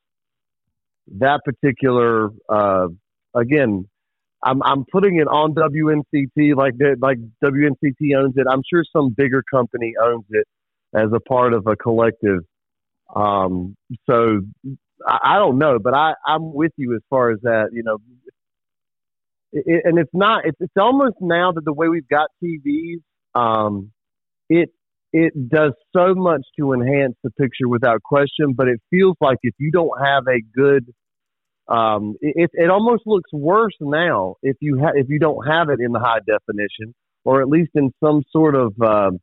[1.06, 2.88] that particular uh
[3.34, 3.86] again
[4.44, 8.46] I'm I'm putting it on WNCT like that like WNCT owns it.
[8.48, 10.46] I'm sure some bigger company owns it
[10.94, 12.40] as a part of a collective.
[13.14, 13.76] Um,
[14.08, 14.40] so
[15.06, 17.70] I, I don't know, but I I'm with you as far as that.
[17.72, 17.98] You know,
[19.52, 20.46] it, and it's not.
[20.46, 23.00] It's it's almost now that the way we've got TVs,
[23.34, 23.92] um,
[24.48, 24.70] it
[25.12, 28.52] it does so much to enhance the picture without question.
[28.54, 30.92] But it feels like if you don't have a good
[31.68, 35.80] um, it, it almost looks worse now if you ha- if you don't have it
[35.80, 39.18] in the high definition or at least in some sort of um,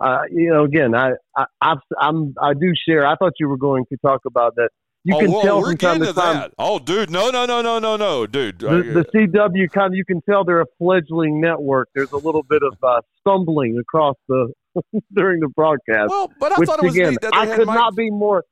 [0.00, 3.56] uh, you know again I I I've, I'm I do share I thought you were
[3.56, 4.70] going to talk about that
[5.04, 6.52] you oh, can well, tell we're from time to time that.
[6.58, 8.58] Oh, dude, no, no, no, no, no, no, dude.
[8.58, 12.42] the, the CW kind of you can tell they're a fledgling network there's a little
[12.42, 14.52] bit of uh, stumbling across the
[15.14, 17.56] during the broadcast well, but I which thought it was again neat that they I
[17.56, 18.44] could Mike- not be more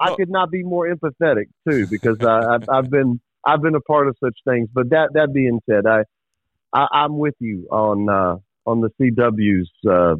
[0.00, 0.16] I No.
[0.16, 4.08] could not be more empathetic too because uh, I've, I've been I've been a part
[4.08, 4.68] of such things.
[4.72, 6.02] But that that being said, I,
[6.72, 8.36] I I'm with you on uh,
[8.68, 10.16] on the CW's uh,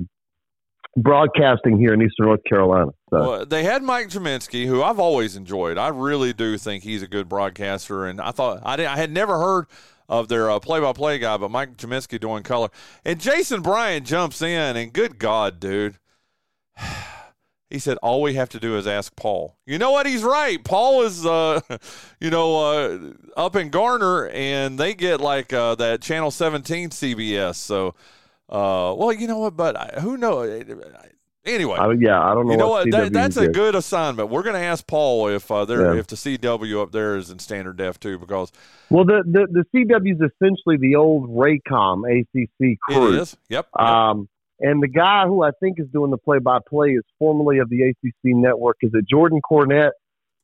[0.96, 2.90] broadcasting here in Eastern North Carolina.
[3.10, 5.78] So Well, they had Mike Gminski, who I've always enjoyed.
[5.78, 9.38] I really do think he's a good broadcaster, and I thought I, I had never
[9.38, 9.66] heard
[10.08, 12.68] of their uh, play-by-play guy, but Mike Gminski doing color,
[13.04, 15.98] and Jason Bryant jumps in, and good God, dude.
[17.70, 20.06] He said, "All we have to do is ask Paul." You know what?
[20.06, 20.62] He's right.
[20.62, 21.60] Paul is, uh,
[22.20, 22.98] you know, uh,
[23.36, 27.56] up in Garner, and they get like uh, that Channel 17 CBS.
[27.56, 27.96] So,
[28.48, 29.56] uh, well, you know what?
[29.56, 30.64] But I- who knows?
[31.46, 32.52] Anyway, I, yeah, I don't know.
[32.52, 32.90] you know what what?
[32.92, 34.30] That, CW that's a good assignment.
[34.30, 36.00] We're going to ask Paul if uh, there Yeah.
[36.00, 38.50] if the CW up there is in standard def too, because
[38.88, 43.12] Well, the the the CW is essentially the old Raycom ACC crew.
[43.14, 43.36] it is.
[43.50, 43.68] Yep.
[43.78, 43.86] yep.
[43.86, 44.26] Um,
[44.60, 48.12] and the guy who I think is doing the play-by-play is formerly of the ACC
[48.34, 48.76] network.
[48.80, 49.90] Is it Jordan Cornette,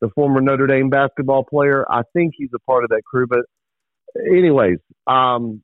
[0.01, 1.83] the former Notre Dame basketball player?
[1.91, 3.25] I think he's a part of that crew.
[3.25, 3.39] But,
[4.19, 5.63] anyways, um,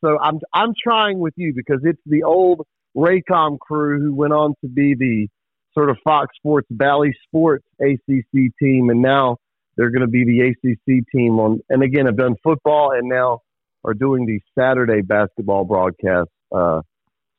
[0.00, 4.54] so I'm I'm trying with you because it's the old Raycom crew who went on
[4.62, 5.28] to be the
[5.74, 9.36] sort of Fox Sports Bally Sports ACC team, and now
[9.76, 11.60] they're going to be the ACC team on.
[11.68, 13.40] And again, have done football and now
[13.84, 16.28] are doing the Saturday basketball broadcast.
[16.54, 16.82] Uh,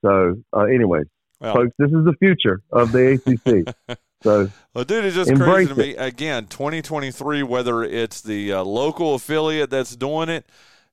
[0.04, 1.06] so, uh, anyways,
[1.42, 3.98] Well- folks, this is the future of the ACC.
[4.24, 5.96] so, Well, dude, it's just crazy to me.
[5.96, 10.46] Again, 2023, whether it's the uh, local affiliate that's doing it,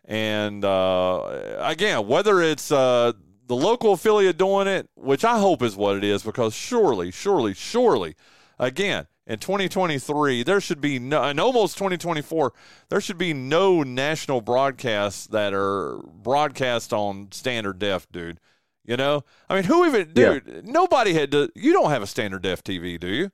[0.07, 3.13] and uh, again, whether it's uh,
[3.47, 7.55] the local affiliate doing it, which I hope is what it is, because surely, surely,
[7.55, 8.15] surely,
[8.59, 12.53] again, in 2023, there should be no, and almost 2024,
[12.89, 18.39] there should be no national broadcasts that are broadcast on standard def, dude.
[18.85, 20.39] You know, I mean, who even, Yeah.
[20.39, 20.69] dude?
[20.69, 21.51] Nobody had to.
[21.57, 23.31] You don't have a standard def TV, do you?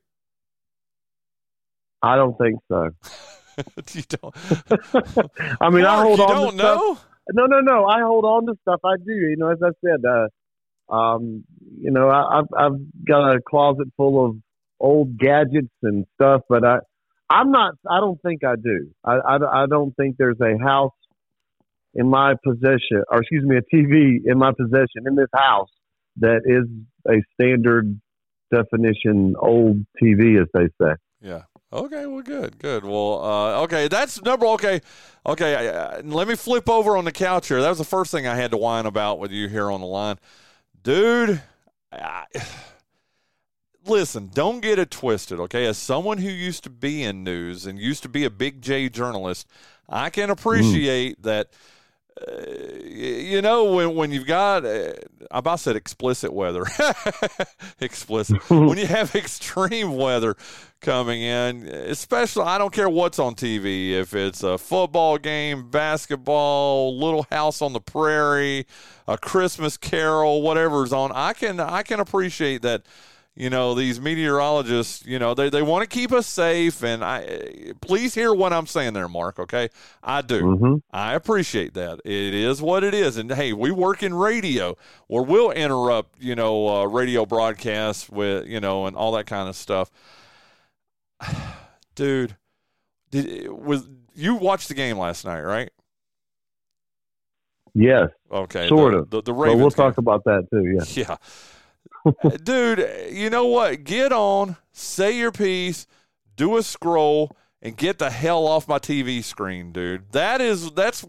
[2.01, 2.91] I don't think so.
[3.93, 4.35] you don't.
[5.61, 6.95] I mean, I Mark, hold you on don't to know?
[6.95, 7.07] stuff.
[7.33, 7.87] No, no, no.
[7.87, 8.81] I hold on to stuff.
[8.85, 9.13] I do.
[9.13, 11.45] You know, as I said, uh, um,
[11.79, 14.37] you know, I, I've I've got a closet full of
[14.81, 16.79] old gadgets and stuff, but I,
[17.31, 17.75] I'm not.
[17.89, 18.91] I don't think I do.
[19.05, 20.93] I, I, I don't think there's a house
[21.95, 25.71] in my possession, or excuse me, a TV in my possession in this house
[26.17, 26.69] that is
[27.09, 28.01] a standard
[28.53, 30.95] definition old TV, as they say.
[31.21, 31.43] Yeah.
[31.73, 32.07] Okay.
[32.07, 32.59] Well, good.
[32.59, 32.85] Good.
[32.85, 33.89] Well, uh, okay.
[33.89, 34.47] That's number.
[34.47, 34.81] Okay.
[35.25, 35.69] Okay.
[35.69, 37.61] Uh, let me flip over on the couch here.
[37.61, 39.87] That was the first thing I had to whine about with you here on the
[39.87, 40.19] line,
[40.83, 41.43] dude.
[41.91, 42.27] I,
[43.87, 45.67] listen, don't get it twisted, okay?
[45.67, 48.89] As someone who used to be in news and used to be a big J
[48.89, 49.49] journalist,
[49.89, 51.25] I can appreciate mm.
[51.25, 51.49] that.
[52.21, 52.43] Uh,
[52.85, 54.93] you know when when you've got uh,
[55.31, 56.67] I about said explicit weather,
[57.81, 60.37] explicit when you have extreme weather
[60.81, 66.99] coming in, especially I don't care what's on TV if it's a football game, basketball,
[66.99, 68.67] Little House on the Prairie,
[69.09, 71.13] a Christmas Carol, whatever's on.
[71.13, 72.83] I can I can appreciate that
[73.35, 77.73] you know these meteorologists you know they, they want to keep us safe and i
[77.81, 79.69] please hear what i'm saying there mark okay?
[80.03, 80.43] I do.
[80.43, 80.75] Mm-hmm.
[80.91, 82.01] i appreciate that.
[82.05, 84.77] It is what it is and hey we work in radio
[85.07, 89.49] where we'll interrupt you know uh, radio broadcasts with you know and all that kind
[89.49, 89.91] of stuff.
[91.95, 92.37] Dude
[93.11, 95.71] did was you watched the game last night right?
[97.75, 98.09] Yes.
[98.31, 99.11] Okay sort the, of.
[99.11, 99.77] the, the Ravens we'll game.
[99.77, 100.85] talk about that too yeah.
[101.09, 101.17] Yeah
[102.45, 103.85] dude, you know what?
[103.85, 105.87] Get on, say your piece,
[106.37, 110.11] do a scroll, and get the hell off my TV screen, dude.
[110.13, 111.05] That is that's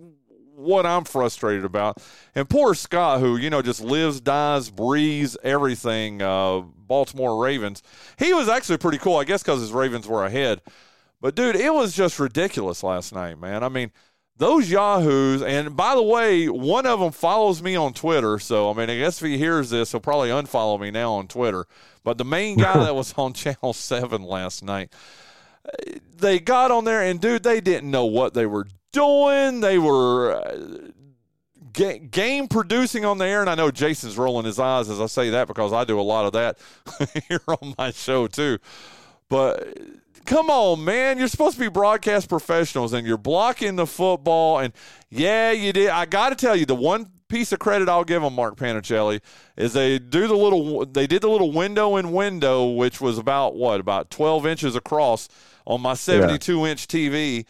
[0.56, 1.98] what I'm frustrated about.
[2.36, 6.22] And poor Scott, who you know just lives, dies, breathes everything.
[6.22, 7.82] Uh, Baltimore Ravens.
[8.20, 10.62] He was actually pretty cool, I guess, because his Ravens were ahead.
[11.20, 13.64] But dude, it was just ridiculous last night, man.
[13.64, 13.92] I mean
[14.38, 18.74] those yahoos and by the way one of them follows me on twitter so i
[18.74, 21.66] mean i guess if he hears this he'll probably unfollow me now on twitter.
[22.04, 24.92] But the main guy that was on channel 7 last night
[26.18, 29.62] they got on there and dude they didn't know what they were doing.
[29.62, 30.68] They were uh,
[31.74, 35.32] game producing on the air and i know jason's rolling his eyes as i say
[35.32, 36.60] that because i do a lot of that
[37.28, 38.60] here on my show too.
[39.28, 39.76] But
[40.26, 41.18] come on, man.
[41.18, 44.60] You're supposed to be broadcast professionals and you're blocking the football.
[44.60, 44.74] And
[45.10, 45.90] yeah, you did.
[45.90, 49.22] I got to tell you, the one piece of credit I'll give them, Mark Panichelli,
[49.58, 53.56] is they do the little, they did the little window in window, which was about
[53.56, 55.28] what, about 12 inches across
[55.66, 56.66] on my 72 yeah.
[56.66, 57.46] inch TV.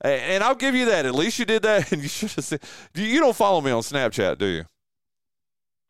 [0.00, 1.06] And I'll give you that.
[1.06, 2.62] At least you did that, and you should have said.
[2.94, 4.64] You don't follow me on Snapchat, do you?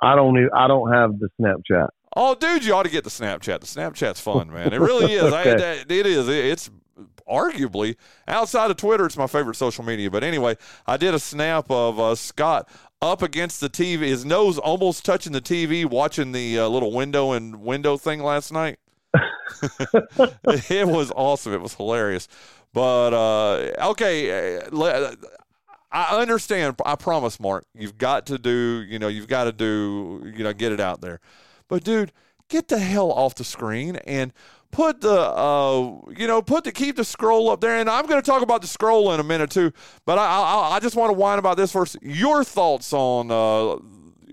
[0.00, 0.36] I don't.
[0.36, 1.88] Even, I don't have the Snapchat.
[2.16, 3.60] Oh, dude, you ought to get the Snapchat.
[3.60, 4.72] The Snapchat's fun, man.
[4.72, 5.22] It really is.
[5.32, 5.80] okay.
[5.80, 6.28] I, it is.
[6.28, 6.70] It's
[7.28, 7.96] arguably
[8.26, 10.10] outside of Twitter, it's my favorite social media.
[10.10, 10.56] But anyway,
[10.86, 12.68] I did a snap of uh, Scott
[13.00, 17.32] up against the TV, his nose almost touching the TV, watching the uh, little window
[17.32, 18.78] and window thing last night.
[20.42, 21.52] it was awesome.
[21.52, 22.28] It was hilarious.
[22.72, 25.14] But uh, okay, uh,
[25.90, 26.76] I understand.
[26.84, 27.64] I promise, Mark.
[27.74, 28.84] You've got to do.
[28.86, 30.30] You know, you've got to do.
[30.36, 31.20] You know, get it out there.
[31.68, 32.12] But dude,
[32.48, 34.32] get the hell off the screen and
[34.70, 35.80] put the uh
[36.16, 37.76] you know put the keep the scroll up there.
[37.78, 39.72] And i'm going to talk about the scroll in a minute too.
[40.04, 41.96] But i i, I just want to whine about this first.
[42.02, 43.78] Your thoughts on uh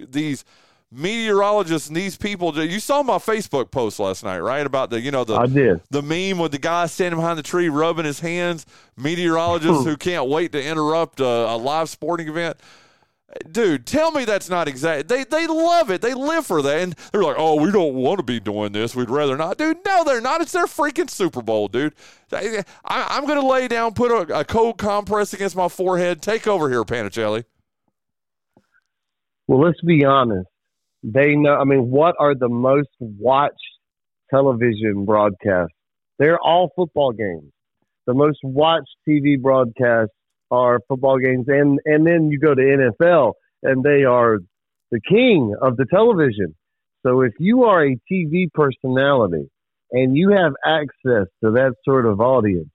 [0.09, 0.43] these
[0.91, 2.57] meteorologists and these people.
[2.57, 5.81] You saw my facebook post last night right about the you know the I did.
[5.89, 8.65] the meme with the guy standing behind the tree rubbing his hands.
[8.97, 12.57] Meteorologists who can't wait to interrupt a, a live sporting event
[13.51, 15.07] dude, tell me that's not exact.
[15.07, 16.01] They they love it.
[16.01, 18.95] They live for that, and they're like, oh, we don't want to be doing this.
[18.95, 19.77] We'd rather not, dude.
[19.85, 20.41] No, they're not.
[20.41, 21.93] It's their freaking Super Bowl, dude.
[22.31, 26.21] I, am gonna lay down, put a, a, cold compress against my forehead.
[26.21, 27.45] Take over here, Panichelli.
[29.47, 30.47] Well, let's be honest.
[31.03, 31.55] They know.
[31.55, 33.55] I mean, what are the most watched
[34.31, 35.75] television broadcasts?
[36.17, 37.51] They're all football games.
[38.07, 40.15] The most watched TV broadcasts
[40.51, 43.33] are football games, and and then you go to NFL,
[43.63, 44.39] and they are
[44.91, 46.55] the king of the television.
[47.05, 49.49] So if you are a TV personality
[49.91, 52.71] and you have access to that sort of audience,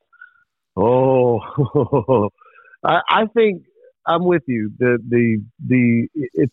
[0.76, 1.40] oh,
[2.84, 3.62] I, I think
[4.06, 4.70] I'm with you.
[4.78, 6.52] The the the it's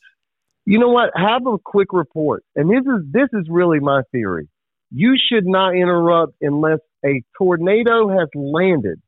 [0.65, 1.11] you know what?
[1.15, 4.49] Have a quick report, and this is this is really my theory.
[4.91, 9.01] You should not interrupt unless a tornado has landed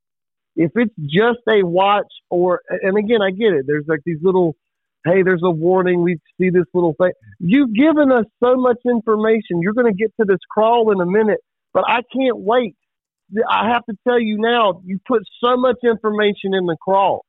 [0.55, 3.65] if it's just a watch or, and again, I get it.
[3.67, 4.55] There's like these little,
[5.05, 6.01] hey, there's a warning.
[6.01, 7.11] We see this little thing.
[7.39, 9.61] You've given us so much information.
[9.61, 11.39] You're going to get to this crawl in a minute,
[11.73, 12.75] but I can't wait.
[13.47, 17.25] I have to tell you now, you put so much information in the crawl,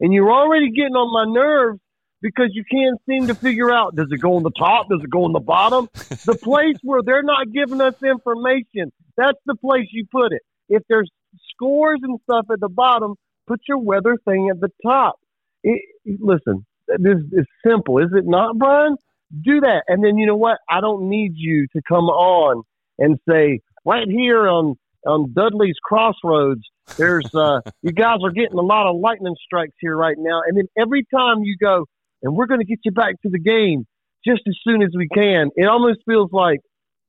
[0.00, 1.78] and you're already getting on my nerves
[2.20, 5.10] because you can't seem to figure out does it go on the top, does it
[5.10, 5.88] go on the bottom?
[6.24, 10.42] the place where they're not giving us information, that's the place you put it.
[10.68, 11.10] If there's
[11.54, 13.14] scores and stuff at the bottom,
[13.46, 15.16] put your weather thing at the top.
[15.62, 15.82] It,
[16.20, 16.66] listen,
[16.98, 18.96] this is simple, is it not, Bryan?
[19.42, 20.58] Do that, and then you know what?
[20.70, 22.62] I don't need you to come on
[22.98, 24.76] and say right here on
[25.06, 26.62] on Dudley's Crossroads.
[26.96, 30.56] There's uh, you guys are getting a lot of lightning strikes here right now, and
[30.56, 31.86] then every time you go,
[32.22, 33.86] and we're going to get you back to the game
[34.26, 35.50] just as soon as we can.
[35.56, 36.60] It almost feels like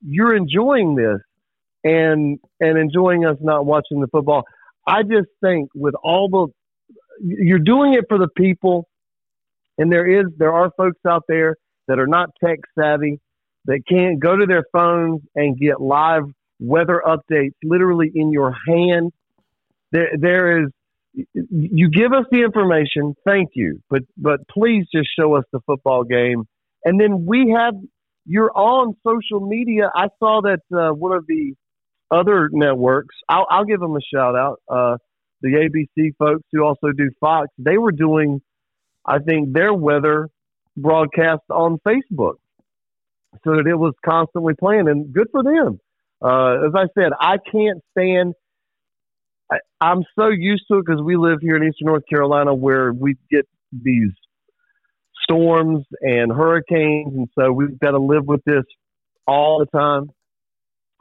[0.01, 1.21] you're enjoying this
[1.85, 4.43] and and enjoying us not watching the football.
[4.85, 6.47] I just think with all the
[7.23, 8.87] you're doing it for the people,
[9.77, 11.55] and there is there are folks out there
[11.87, 13.21] that are not tech savvy
[13.65, 16.23] that can't go to their phones and get live
[16.59, 19.13] weather updates literally in your hand.
[19.91, 20.71] There there is
[21.13, 26.03] you give us the information, thank you, but but please just show us the football
[26.03, 26.45] game,
[26.83, 27.75] and then we have
[28.25, 29.91] you're on social media.
[29.95, 31.53] I saw that uh, one of the
[32.11, 33.15] other networks.
[33.27, 34.61] I'll, I'll give them a shout out.
[34.67, 34.97] Uh,
[35.41, 38.41] the ABC folks who also do Fox, they were doing,
[39.05, 40.29] I think, their weather
[40.77, 42.35] broadcast on Facebook,
[43.43, 45.79] so that it was constantly playing, and good for them.
[46.21, 48.33] Uh, as I said, I can't stand.
[49.51, 52.91] I, I'm so used to it because we live here in Eastern North Carolina, where
[52.91, 54.11] we get these
[55.23, 58.63] storms and hurricanes, and so we've got to live with this
[59.27, 60.09] all the time.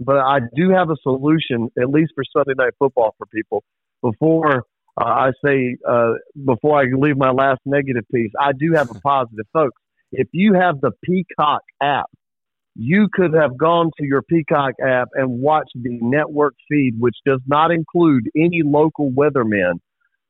[0.00, 3.62] But I do have a solution, at least for Sunday night football, for people.
[4.02, 4.64] Before
[5.00, 6.14] uh, I say, uh,
[6.44, 9.80] before I leave my last negative piece, I do have a positive, folks.
[10.12, 12.06] If you have the Peacock app,
[12.76, 17.40] you could have gone to your Peacock app and watched the network feed, which does
[17.46, 19.74] not include any local weathermen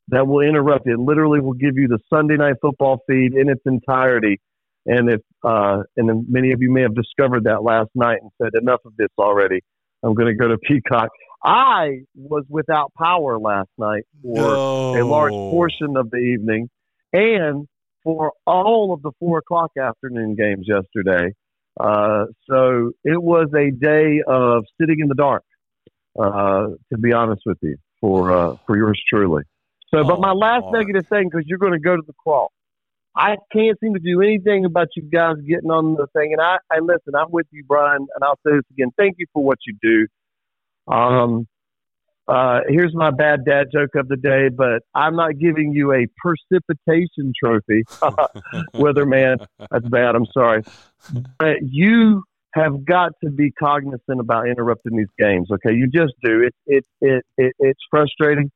[0.09, 0.87] that will interrupt.
[0.87, 4.41] It literally will give you the Sunday night football feed in its entirety.
[4.87, 8.53] And if uh, and many of you may have discovered that last night and said
[8.61, 9.61] enough of this already.
[10.03, 11.09] I'm going to go to Peacock.
[11.43, 14.57] I was without power last night for
[14.93, 15.03] No.
[15.03, 16.69] a large portion of the evening,
[17.13, 17.67] and
[18.03, 21.35] for all of the four o'clock afternoon games yesterday.
[21.79, 25.43] Uh, so it was a day of sitting in the dark,
[26.19, 29.43] uh, to be honest with you, for uh, for yours truly.
[29.93, 32.51] So, but my last negative thing, because you're going to go to the crawl.
[33.17, 36.33] I can't seem to do anything about you guys getting on the thing.
[36.33, 38.91] And I, I listen, I'm with you, Bryan, and I'll say this again.
[38.97, 40.93] Thank you for what you do.
[40.93, 41.47] Um,
[42.27, 46.07] uh, here's my bad dad joke of the day, but I'm not giving you a
[46.17, 47.85] precipitation trophy,
[48.75, 49.47] weatherman.
[49.71, 50.17] That's bad.
[50.17, 50.63] I'm sorry,
[51.39, 55.49] but you have got to be cognizant about interrupting these games.
[55.53, 56.43] Okay, you just do.
[56.43, 58.51] It it it, it it's frustrating,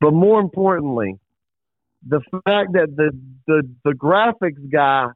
[0.00, 1.18] but more importantly,
[2.06, 3.10] the fact that the
[3.46, 5.06] the the graphics guy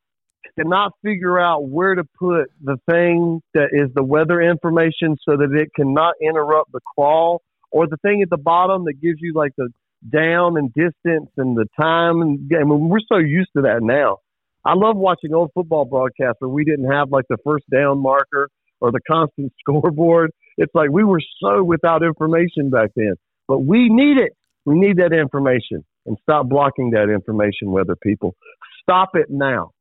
[0.58, 5.50] cannot figure out where to put the thing that is the weather information so that
[5.54, 9.52] it cannot interrupt the crawl or the thing at the bottom that gives you like
[9.56, 9.68] the
[10.12, 14.18] down and distance and the time and I mean, we're so used to that now.
[14.64, 18.48] I love watching old football broadcasts where we didn't have like the first down marker
[18.80, 20.32] or the constant scoreboard.
[20.58, 23.14] It's like we were so without information back then.
[23.48, 24.32] But we need it.
[24.64, 28.34] We need that information and stop blocking that information, weather people.
[28.82, 29.72] Stop it now.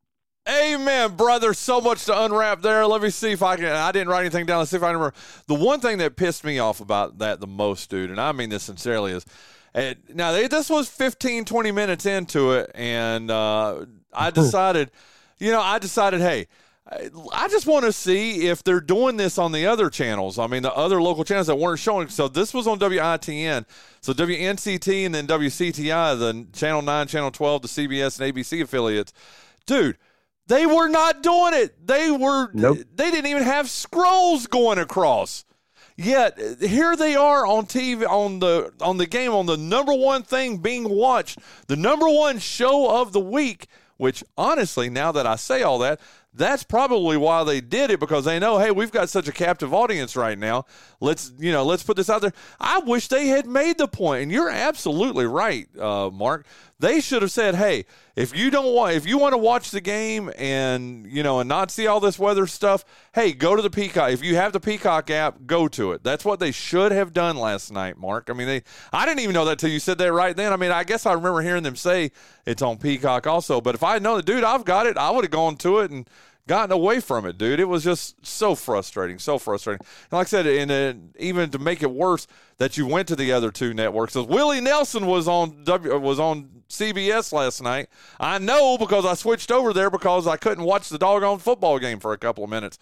[0.49, 1.53] Amen, brother.
[1.53, 2.85] So much to unwrap there.
[2.87, 3.65] Let me see if I can.
[3.65, 4.59] I didn't write anything down.
[4.59, 5.13] Let's see if I remember.
[5.47, 8.49] The one thing that pissed me off about that the most, dude, and I mean
[8.49, 9.25] this sincerely, is
[9.73, 14.91] and now they, this was 15, 20 minutes into it, and uh, I decided,
[15.39, 16.47] you know, I decided, hey,
[16.89, 20.39] I- I just want to see if they're doing this on the other channels.
[20.39, 22.09] I mean, the other local channels that weren't showing.
[22.09, 23.65] So this was on WITN,
[24.01, 29.13] so WNCT and then WCTI, the Channel 9, Channel 12, the CBS and ABC affiliates.
[29.67, 29.97] Dude,
[30.47, 31.85] they were not doing it.
[31.87, 32.79] They were, Nope.
[32.95, 35.45] they didn't even have scrolls going across.
[35.97, 40.23] Yet here they are on TV on the on the game on the number one
[40.23, 43.67] thing being watched, the number one show of the week.
[43.97, 45.99] Which honestly, now that I say all that,
[46.33, 49.73] that's probably why they did it because they know, hey, we've got such a captive
[49.73, 50.65] audience right now.
[50.99, 52.33] Let's you know, let's put this out there.
[52.59, 56.45] I wish they had made the point, and you're absolutely right, uh, Mark.
[56.81, 59.81] They should have said, hey, if you don't want, if you want to watch the
[59.81, 63.69] game and you know and not see all this weather stuff, hey, go to the
[63.69, 64.11] Peacock.
[64.11, 66.03] If you have the Peacock app, go to it.
[66.03, 68.29] That's what they should have done last night, Mark.
[68.31, 68.63] I mean, they.
[68.91, 70.51] I didn't even know that till you said that right then.
[70.51, 72.11] I mean, I guess I remember hearing them say
[72.47, 73.61] it's on Peacock also.
[73.61, 74.97] But if I had known, dude, I've got it.
[74.97, 76.09] I would have gone to it and
[76.51, 77.59] gotten away from it, dude.
[77.61, 79.79] It was just so frustrating, so frustrating.
[80.11, 82.27] And like I said, and uh, even to make it worse,
[82.57, 84.13] that you went to the other two networks.
[84.13, 87.87] 'Cause Willie Nelson was on W was on CBS last night.
[88.19, 91.99] I know because I switched over there because I couldn't watch the doggone football game
[91.99, 92.77] for a couple of minutes.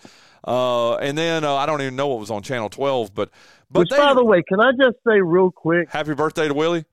[0.47, 3.29] Uh, and then uh, I don't even know what was on Channel 12, but
[3.71, 5.89] but Which, they, by the way, can I just say real quick?
[5.91, 6.85] happy birthday to Willie.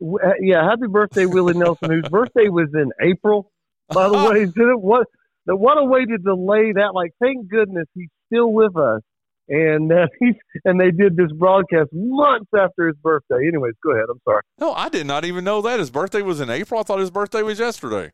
[0.00, 3.52] w- uh, Yeah, happy birthday, Willie Nelson, whose birthday was in April.
[3.88, 5.06] By the way, did it what?
[5.46, 6.90] The what a way to delay that!
[6.94, 9.00] Like, thank goodness he's still with us,
[9.48, 10.34] and uh, he's
[10.64, 13.46] and they did this broadcast months after his birthday.
[13.46, 14.06] Anyways, go ahead.
[14.10, 14.42] I'm sorry.
[14.58, 16.80] No, I did not even know that his birthday was in April.
[16.80, 18.10] I thought his birthday was yesterday.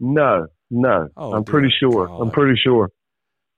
[0.00, 2.06] No, no, Oh, I'm pretty sure.
[2.08, 2.20] God.
[2.20, 2.90] I'm pretty sure.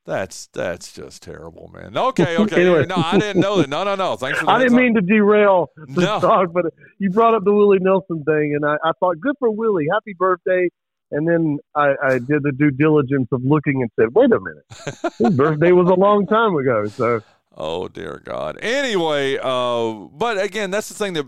[0.07, 1.97] That's that's just terrible, man.
[1.97, 2.63] Okay, okay.
[2.67, 2.87] Anyway.
[2.87, 3.69] No, I didn't know that.
[3.69, 4.17] No, no, no.
[4.17, 6.21] Thanks for the I didn't mean to derail the No.
[6.21, 6.67] talk, but
[6.99, 10.15] you brought up the Willie Nelson thing, and I, I thought, good for Willie, happy
[10.19, 10.69] birthday.
[11.11, 15.15] And then I, I did the due diligence of looking and said, wait a minute,
[15.19, 16.87] his birthday was a long time ago.
[16.89, 17.23] So
[17.61, 18.57] Oh dear God.
[18.63, 21.27] Anyway, uh, but again, that's the thing that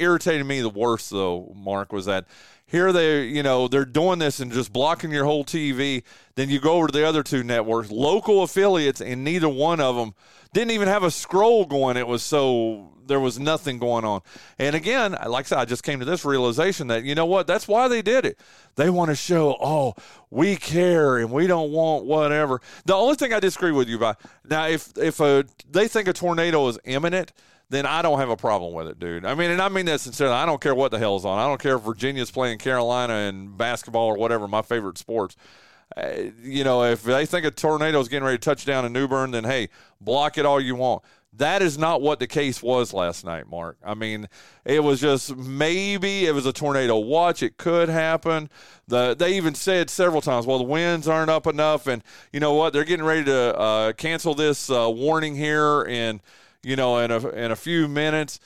[0.00, 1.52] irritated me the worst, though.
[1.56, 2.26] Mark was that
[2.70, 6.04] here they, you know, they're doing this and just blocking your whole TV.
[6.36, 9.96] Then you go over to the other two networks, local affiliates, and neither one of
[9.96, 10.14] them
[10.52, 11.96] didn't even have a scroll going.
[11.96, 14.20] It was so there was nothing going on.
[14.56, 17.48] And again, like I said, I just came to this realization that you know what?
[17.48, 18.38] That's why they did it.
[18.76, 19.94] They want to show, oh,
[20.30, 22.60] we care and we don't want whatever.
[22.84, 26.12] The only thing I disagree with you about now, if if a they think a
[26.12, 27.32] tornado is imminent,
[27.70, 29.24] then I don't have a problem with it, dude.
[29.24, 30.34] I mean, and I mean that sincerely.
[30.34, 31.38] I don't care what the hell's on.
[31.38, 35.36] I don't care if Virginia's playing Carolina in basketball or whatever, my favorite sports.
[35.96, 38.92] Uh, you know, if they think a tornado is getting ready to touch down in
[38.92, 39.68] New Bern, then hey,
[40.00, 41.02] block it all you want.
[41.34, 43.76] That is not what the case was last night, Mark.
[43.84, 44.28] I mean,
[44.64, 47.40] it was just maybe it was a tornado watch.
[47.40, 48.50] It could happen.
[48.88, 52.02] The they even said several times, well, the winds aren't up enough, and
[52.32, 52.72] you know what?
[52.72, 56.20] They're getting ready to uh, cancel this uh, warning here in
[56.62, 58.40] you know in a in a few minutes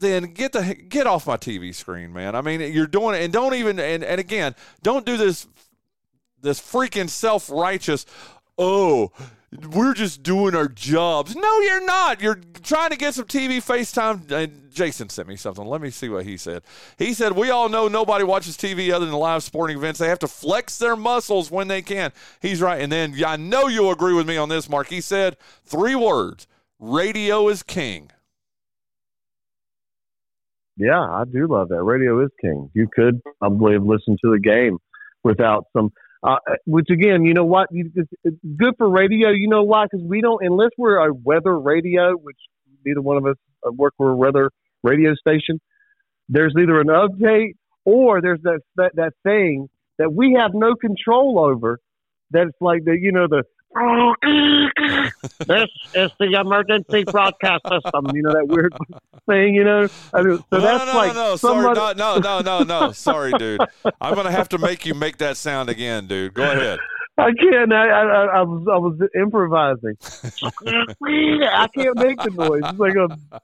[0.00, 2.34] then get the get off my TV screen, man.
[2.34, 5.46] I mean, you're doing it, and don't even and and again, don't do this
[6.40, 8.06] this freaking self righteous.
[8.56, 9.12] Oh,
[9.70, 11.34] we're just doing our jobs.
[11.34, 12.20] No, you're not.
[12.20, 14.30] You're trying to get some TV FaceTime.
[14.30, 15.64] And Jason sent me something.
[15.64, 16.62] Let me see what he said.
[16.98, 20.00] He said, We all know nobody watches TV other than live sporting events.
[20.00, 22.12] They have to flex their muscles when they can.
[22.42, 22.82] He's right.
[22.82, 24.88] And then I know you'll agree with me on this, Mark.
[24.88, 26.47] He said three words
[26.78, 28.10] radio is king.
[30.76, 31.82] Yeah, I do love that.
[31.82, 32.70] Radio is king.
[32.72, 34.78] You could probably have listened to the game
[35.24, 35.90] without some.
[36.22, 37.68] Uh, which again, you know what?
[37.72, 38.10] It's
[38.56, 39.30] good for radio.
[39.30, 39.84] You know why?
[39.84, 42.36] Because we don't, unless we're a weather radio, which
[42.84, 44.50] neither one of us uh, work for a weather
[44.82, 45.60] radio station.
[46.28, 47.54] There's either an update
[47.84, 49.68] or there's that that, that thing
[49.98, 51.78] that we have no control over.
[52.30, 53.44] That's like the you know the
[55.46, 58.06] this is the emergency broadcast system.
[58.14, 58.74] You know that weird
[59.28, 59.54] thing.
[59.54, 62.40] You know, I mean, so no, that's no, like no, no, sorry, somebody- no, no,
[62.40, 63.60] no, no, no, sorry, dude.
[64.00, 66.34] I'm gonna have to make you make that sound again, dude.
[66.34, 66.78] Go ahead.
[67.18, 67.72] I can't.
[67.72, 69.96] I, I, I, was I was improvising.
[71.02, 72.62] I can't make the noise.
[72.64, 73.40] It's like a.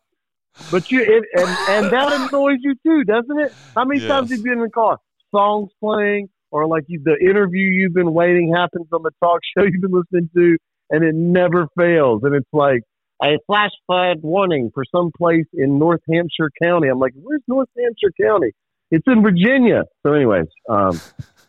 [0.70, 3.52] But you it, and and that annoys you too, doesn't it?
[3.74, 4.98] How many times have you been in the car?
[5.32, 9.64] Songs playing, or like you, the interview you've been waiting happens on the talk show
[9.64, 10.56] you've been listening to,
[10.88, 12.22] and it never fails.
[12.22, 12.82] And it's like
[13.20, 16.86] a flash flood warning for some place in North Hampshire County.
[16.86, 18.52] I'm like, where's North Hampshire County?
[18.92, 19.82] It's in Virginia.
[20.04, 21.00] So, anyways, um,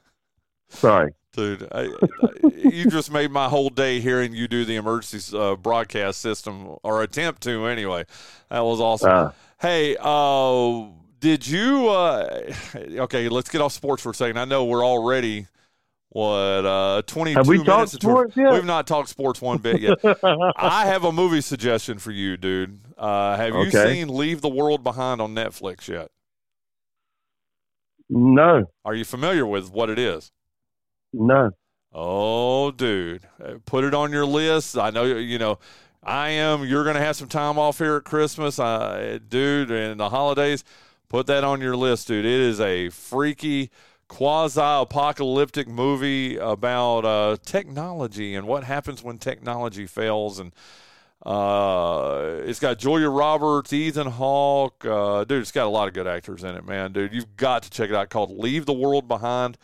[0.69, 1.13] sorry.
[1.33, 5.55] Dude, I, I, you just made my whole day hearing you do the emergency uh,
[5.55, 8.05] broadcast system or attempt to anyway.
[8.49, 9.11] That was awesome.
[9.11, 9.31] Uh.
[9.59, 10.85] hey, uh,
[11.25, 11.89] did you?
[11.89, 14.37] Uh, okay, let's get off sports for a second.
[14.37, 15.47] I know we're already
[16.09, 16.23] what
[16.65, 17.93] uh, twenty-two Have we minutes.
[17.93, 18.53] talked sports yet?
[18.53, 19.97] We've not talked sports one bit yet.
[20.55, 22.79] I have a movie suggestion for you, dude.
[22.95, 26.11] Uh, have you seen Leave the World Behind on Netflix yet?
[28.07, 30.31] No, Are you familiar with what it is?
[31.11, 31.49] no.
[31.97, 34.77] Oh, dude, Uh, put it on your list.
[34.77, 35.57] I know you know.
[36.03, 36.65] I am.
[36.65, 40.63] You're going to have some time off here at Christmas, uh, dude, and the holidays.
[41.15, 42.25] Put that on your list, dude.
[42.25, 43.71] It is a freaky,
[44.09, 50.39] quasi-apocalyptic movie about uh, technology and what happens when technology fails.
[50.39, 50.51] And
[51.25, 54.83] uh, it's got Julia Roberts, Ethan Hawke.
[54.83, 56.91] Uh, dude, it's got a lot of good actors in it, man.
[56.91, 58.09] Dude, you've got to check it out.
[58.09, 59.57] Called Leave the World Behind.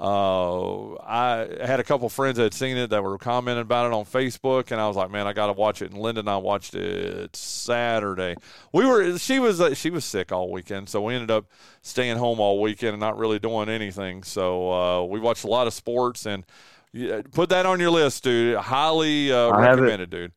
[0.00, 3.92] Uh, I had a couple friends that had seen it that were commenting about it
[3.92, 6.30] on Facebook, and I was like, "Man, I got to watch it." And Linda and
[6.30, 8.36] I watched it Saturday.
[8.72, 11.44] We were she was uh, she was sick all weekend, so we ended up
[11.82, 14.22] staying home all weekend and not really doing anything.
[14.22, 16.46] So uh, we watched a lot of sports, and
[16.94, 18.56] yeah, put that on your list, dude.
[18.56, 19.70] Highly uh, I it.
[19.70, 20.32] recommended, dude.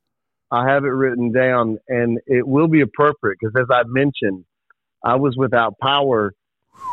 [0.52, 4.44] I have it written down, and it will be appropriate because, as I mentioned,
[5.06, 6.34] I was without power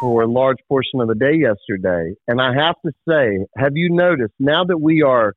[0.00, 2.14] for a large portion of the day yesterday.
[2.26, 5.34] And I have to say, have you noticed now that we are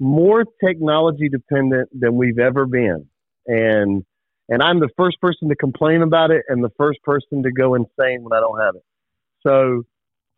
[0.00, 3.06] more technology dependent than we've ever been?
[3.46, 4.04] And
[4.48, 7.74] and I'm the first person to complain about it and the first person to go
[7.74, 8.82] insane when I don't have it.
[9.42, 9.84] So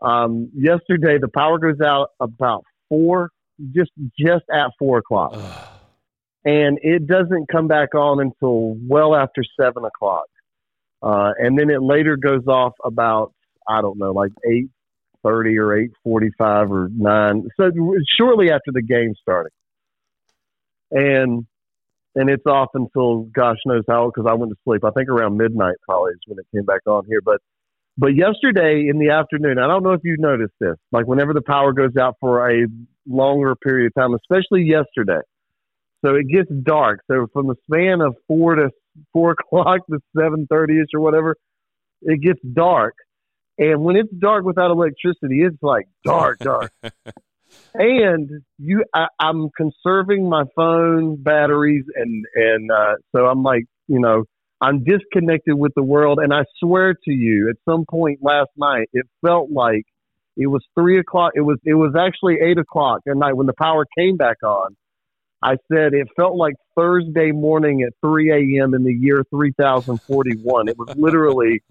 [0.07, 3.31] um, yesterday the power goes out about four,
[3.75, 5.35] just just at four o'clock
[6.47, 10.27] and it doesn't come back on until well after seven o'clock.
[11.07, 13.33] Uh, and then it later goes off about
[13.69, 14.71] I don't know, like eight
[15.23, 17.47] thirty or eight forty five or nine.
[17.57, 17.71] So
[18.19, 19.53] shortly after the game starting,
[20.91, 21.47] and
[22.17, 24.83] and it's off until gosh knows how because I went to sleep.
[24.85, 27.21] I think around midnight probably is when it came back on here.
[27.21, 27.41] But
[27.97, 30.77] but yesterday in the afternoon, I don't know if you noticed this.
[30.91, 32.67] Like whenever the power goes out for a
[33.07, 35.21] longer period of time, especially yesterday.
[36.05, 37.01] So it gets dark.
[37.09, 38.71] So from the span of four to
[39.13, 41.37] four o'clock to seven thirty ish or whatever,
[42.03, 42.95] it gets dark.
[43.59, 46.71] And when it's dark without electricity, it's like dark, dark.
[47.75, 53.99] and you, I, I'm conserving my phone batteries, and and uh, so I'm like, you
[53.99, 54.25] know,
[54.61, 56.19] I'm disconnected with the world.
[56.23, 59.85] And I swear to you, at some point last night, it felt like
[60.37, 61.33] it was three o'clock.
[61.35, 64.77] It was it was actually eight o'clock at night when the power came back on.
[65.47, 68.75] I said it felt like Thursday morning at 3 a.m.
[68.75, 70.69] in the year 3041.
[70.69, 71.63] It was literally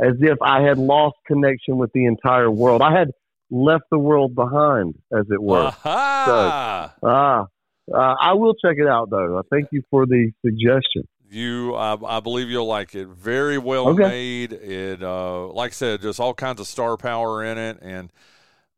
[0.00, 2.82] as if I had lost connection with the entire world.
[2.82, 3.12] I had
[3.48, 5.66] left the world behind, as it were.
[5.66, 6.94] Aha!
[7.00, 7.46] So, ah,
[7.94, 9.38] uh, I will check it out, though.
[9.38, 11.06] I thank you for the suggestion.
[11.30, 13.06] You, I, I believe you'll like it.
[13.06, 14.02] Very well Okay.
[14.02, 14.52] made.
[14.52, 18.10] It, uh, like I said, just all kinds of star power in it, and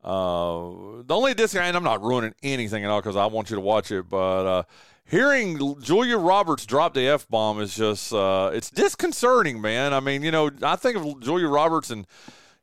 [0.05, 3.57] uh, the only dis and I'm not ruining anything at all because I want you
[3.57, 4.63] to watch it, but uh,
[5.07, 9.95] hearing Julia Roberts drop the f bomb is just uh, it's disconcerting, man.
[9.95, 12.07] I mean, you know, I think of Julia Roberts and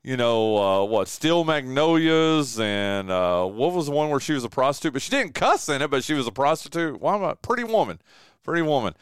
[0.04, 4.44] you know uh, what, Steel Magnolias, and uh, what was the one where she was
[4.44, 7.02] a prostitute, but she didn't cuss in it, but she was a prostitute.
[7.02, 8.00] Why am I Pretty Woman?
[8.44, 8.94] Pretty Woman.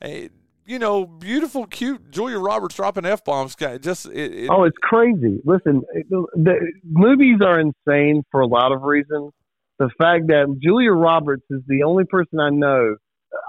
[0.00, 0.28] Hey,
[0.68, 3.56] you know, beautiful, cute Julia Roberts dropping f bombs.
[3.56, 5.40] Just it, it, Oh, it's crazy.
[5.44, 9.32] Listen, it- the movies are insane for a lot of reasons.
[9.78, 12.96] The fact that Julia Roberts is the only person I know.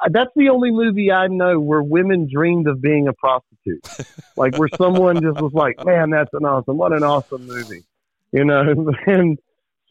[0.05, 3.83] uh, That's the only movie I know where women dreamed of being a prostitute.
[4.37, 7.83] like where someone just was like, "Man, that's an awesome, what an awesome movie,"
[8.31, 8.93] you know.
[9.07, 9.37] And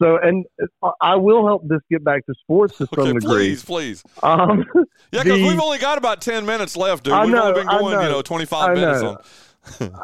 [0.01, 0.45] so, and
[0.81, 3.29] uh, I will help this get back to sports to some okay, degree.
[3.55, 4.03] please, please.
[4.23, 4.65] Um,
[5.11, 7.13] Yeah, because we've only got about ten minutes left, dude.
[7.13, 8.11] I We've only been going, you know.
[8.11, 9.17] know, twenty five I minutes on.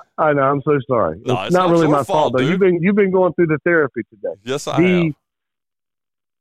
[0.18, 0.42] I know.
[0.42, 1.22] I'm so sorry.
[1.26, 2.40] No, it's, it's not not really my fault, fault, though.
[2.40, 2.50] dude.
[2.50, 4.34] You've been you've been going through the therapy today.
[4.44, 5.14] Yes, I the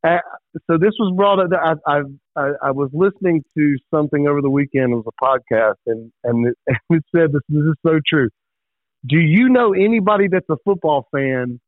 [0.02, 0.18] have.
[0.18, 1.50] uh, so this was brought up.
[1.52, 2.00] I, I
[2.36, 4.92] I I was listening to something over the weekend.
[4.92, 7.42] It was a podcast, and and it, and it said this.
[7.48, 8.30] This is so true.
[9.07, 11.61] Do you know anybody that's a football fan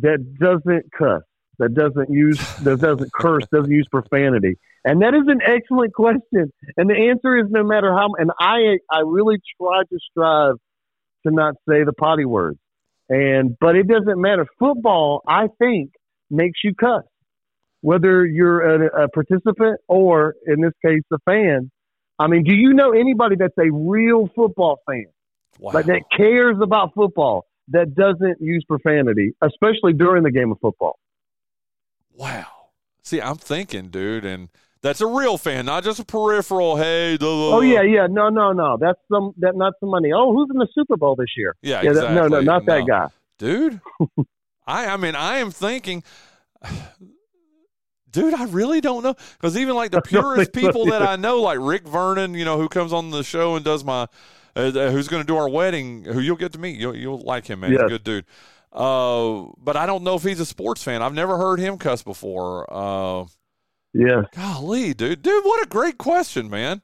[0.00, 1.22] that doesn't cuss,
[1.58, 4.58] that doesn't use, that doesn't curse, doesn't use profanity?
[4.84, 6.52] And that is an excellent question.
[6.76, 8.10] And the answer is no matter how.
[8.18, 10.54] And I I really try to strive
[11.26, 12.58] to not say the potty words.
[13.08, 14.46] And but it doesn't matter.
[14.58, 15.92] Football, I think,
[16.30, 17.02] makes you cuss
[17.80, 21.70] whether you're a, a participant or, in this case, a fan.
[22.18, 25.06] I mean, do you know anybody that's a real football fan,
[25.60, 25.72] Wow.
[25.74, 30.98] like that cares about football, that doesn't use profanity, especially during the game of football?
[32.14, 32.46] Wow.
[33.02, 34.48] See, I'm thinking, dude, and
[34.82, 36.76] that's a real fan, not just a peripheral.
[36.76, 38.76] Hey, duh, duh, Oh yeah, yeah, no, no, no.
[38.80, 40.12] That's some that not some money.
[40.12, 41.54] Oh, who's in the Super Bowl this year?
[41.62, 42.44] Yeah, that- no, no, exactly.
[42.44, 43.06] not that guy.
[43.38, 43.80] dude.
[44.66, 46.02] I, I mean, I am thinking,
[48.10, 48.34] dude.
[48.34, 51.02] I really don't know because even like the purest people that.
[51.02, 54.06] I know, like Rick Vernon, you know, who comes on the show and does my,
[54.56, 56.78] uh, who's going to do our wedding, who you'll get to meet.
[56.78, 57.70] You'll, you'll like him, man.
[57.72, 58.24] He's a good dude.
[58.72, 61.02] Uh, but I don't know if he's a sports fan.
[61.02, 62.66] I've never heard him cuss before.
[62.72, 63.26] Uh,
[63.94, 64.26] Yes.
[64.36, 66.82] golly, dude, dude, what a great question, man.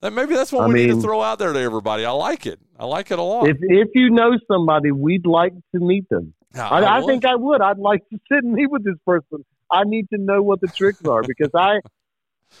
[0.00, 2.04] That maybe that's what I we need to throw out there to everybody.
[2.04, 2.58] I like it.
[2.78, 3.48] I like it a lot.
[3.48, 6.32] If if you know somebody, we'd like to meet them.
[6.54, 7.06] Yeah, I, I would.
[7.06, 7.60] think I would.
[7.60, 9.44] I'd like to sit and meet with this person.
[9.70, 11.80] I need to know what the tricks are because I,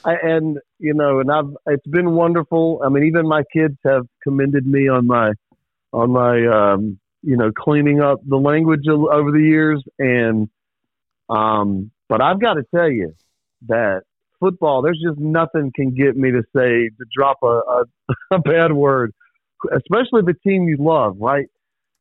[0.04, 2.80] I and you know, and I've it's been wonderful.
[2.84, 5.32] I mean, even my kids have commended me on my
[5.92, 10.48] on my um, you know cleaning up the language over the years, and
[11.28, 13.14] um, but I've got to tell you
[13.68, 14.02] that
[14.42, 17.84] football, there's just nothing can get me to say to drop a, a,
[18.32, 19.12] a bad word,
[19.74, 21.46] especially the team you love, right?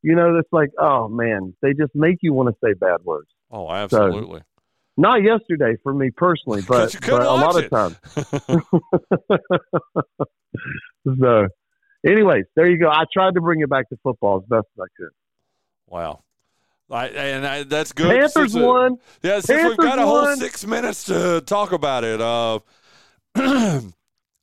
[0.01, 3.29] You know, it's like, oh man, they just make you want to say bad words.
[3.51, 4.41] Oh, absolutely.
[5.01, 7.97] Not yesterday for me personally, but, but a lot watch of times.
[11.19, 11.47] so,
[12.05, 12.87] anyways, there you go.
[12.87, 15.09] I tried to bring it back to football as best as I could.
[15.87, 16.21] Wow.
[16.91, 18.11] I, and I, that's good.
[18.11, 18.97] Panthers Since, won.
[19.23, 20.37] Yeah, since we've got a whole won.
[20.37, 22.59] six minutes to talk about it, uh,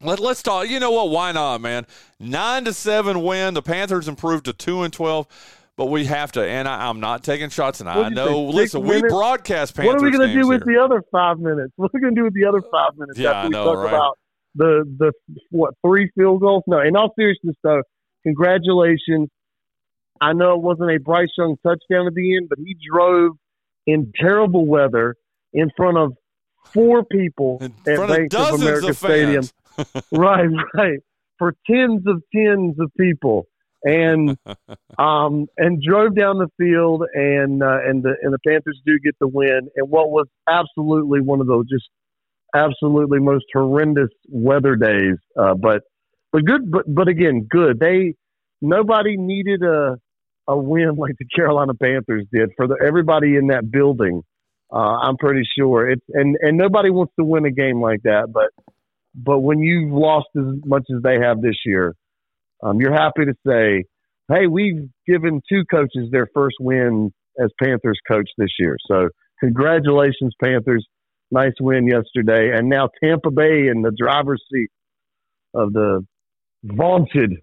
[0.02, 0.68] let, let's talk.
[0.68, 1.10] You know what?
[1.10, 1.86] Why not, man?
[2.18, 3.54] Nine to seven win.
[3.54, 5.28] The Panthers improved to two and twelve,
[5.78, 6.44] but we have to.
[6.44, 7.80] And I, I'm not taking shots.
[7.80, 8.42] And I know.
[8.42, 9.94] Listen, we broadcast Panthers.
[9.94, 10.74] what are we going to do with here.
[10.74, 11.72] the other five minutes?
[11.76, 13.50] What are we going to do with the other five minutes Yeah, after I we
[13.50, 13.88] know, talk right?
[13.94, 14.18] about
[14.56, 15.12] the the
[15.50, 16.64] what three field goals?
[16.66, 17.82] No, in all seriousness, though,
[18.24, 19.28] congratulations.
[20.20, 23.36] I know it wasn't a Bryce Young touchdown at the end, but he drove
[23.86, 25.14] in terrible weather
[25.52, 26.12] in front of
[26.74, 29.44] four people In at front of Bank of dozens America of Stadium.
[30.12, 30.98] right, right.
[31.38, 33.46] For tens of tens of people.
[33.84, 34.36] And
[34.98, 39.16] um and drove down the field and uh, and the and the Panthers do get
[39.20, 41.88] the win and what was absolutely one of those just
[42.54, 45.16] absolutely most horrendous weather days.
[45.38, 45.82] Uh, but
[46.32, 47.78] but good but but again, good.
[47.78, 48.14] They
[48.60, 49.98] nobody needed a
[50.48, 54.22] a win like the Carolina Panthers did for the everybody in that building.
[54.72, 58.28] Uh, I'm pretty sure it's and and nobody wants to win a game like that,
[58.32, 58.50] but
[59.14, 61.94] but when you've lost as much as they have this year,
[62.62, 63.84] um, you're happy to say,
[64.32, 69.08] "Hey, we've given two coaches their first win as Panthers coach this year." So,
[69.40, 70.86] congratulations, Panthers!
[71.30, 74.70] Nice win yesterday, and now Tampa Bay in the driver's seat
[75.54, 76.06] of the
[76.64, 77.34] vaunted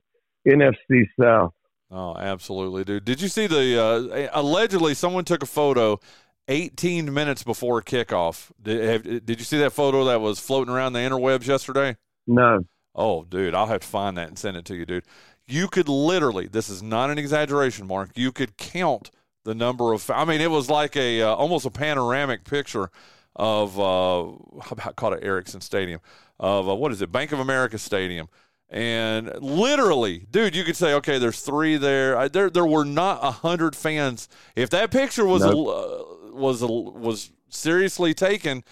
[0.48, 1.52] NFC South.
[1.92, 3.06] Oh, absolutely, dude.
[3.06, 6.00] Did you see the uh, allegedly someone took a photo
[6.48, 8.52] 18 minutes before kickoff?
[8.62, 11.96] Did, have, did you see that photo that was floating around the interwebs yesterday?
[12.28, 12.62] No.
[12.96, 15.04] Oh, dude, I'll have to find that and send it to you, dude.
[15.48, 18.12] You could literally, this is not an exaggeration, Mark.
[18.16, 19.12] You could count
[19.44, 20.10] the number of.
[20.10, 22.90] I mean, it was like a uh, almost a panoramic picture
[23.36, 24.24] of uh,
[24.62, 26.00] how about called it Ericsson Stadium
[26.40, 28.28] of uh, what is it, Bank of America Stadium.
[28.70, 32.18] And literally, dude, you could say, okay, there's three there.
[32.18, 34.28] I, there, there were not a hundred fans.
[34.56, 35.68] If that picture was Nope.
[35.68, 38.64] uh, was was seriously taken,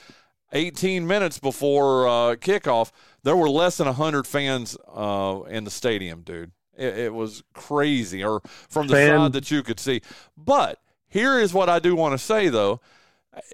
[0.52, 2.92] 18 minutes before uh, kickoff,
[3.24, 6.52] there were less than 100 fans uh, in the stadium, dude.
[6.78, 10.02] It, it was crazy, or from the Fan- side that you could see.
[10.38, 12.82] But here is what I do want to say, though.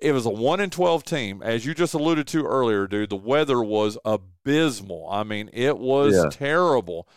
[0.02, 1.42] It was a 1 in 12 team.
[1.42, 5.08] As you just alluded to earlier, dude, the weather was abysmal.
[5.10, 6.30] I mean, it was Yeah.
[6.32, 7.08] terrible.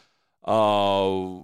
[0.47, 1.41] Uh,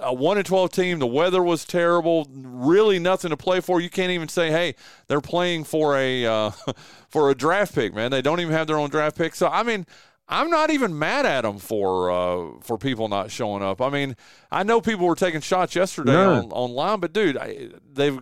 [0.00, 0.98] a one in twelve team.
[0.98, 2.26] The weather was terrible.
[2.32, 3.80] Really, nothing to play for.
[3.80, 4.74] You can't even say, "Hey,
[5.06, 6.50] they're playing for a uh,
[7.08, 9.34] for a draft pick." Man, they don't even have their own draft pick.
[9.34, 9.86] So, I mean,
[10.32, 13.80] I'm not even mad at them for uh, for people not showing up.
[13.82, 14.16] I mean,
[14.50, 16.34] I know people were taking shots yesterday No.
[16.34, 18.18] on online, but dude, I, they've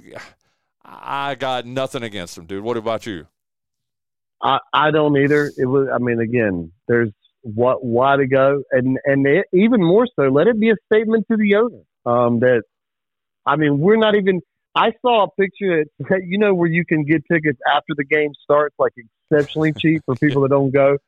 [0.84, 2.64] I got nothing against them, dude.
[2.64, 3.26] What about you?
[4.42, 5.52] I, I don't either.
[5.56, 5.88] It was.
[5.94, 7.10] I mean, again, there's
[7.42, 11.26] what why to go, and and it, even more so, let it be a statement
[11.30, 12.62] to the owner um, that.
[13.46, 14.40] I mean, we're not even.
[14.74, 18.32] I saw a picture that you know where you can get tickets after the game
[18.42, 18.92] starts, like
[19.30, 20.98] exceptionally cheap for people that don't go.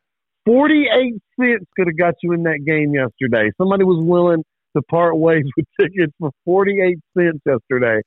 [0.44, 3.50] Forty-eight cents could have got you in that game yesterday.
[3.58, 4.44] Somebody was willing
[4.76, 8.00] to part ways with tickets for forty-eight cents yesterday,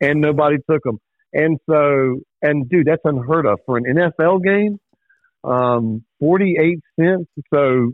[0.00, 0.98] and nobody took them.
[1.32, 4.78] And so, and dude, that's unheard of for an NFL game.
[5.44, 7.26] Um, 48 cents.
[7.52, 7.92] So,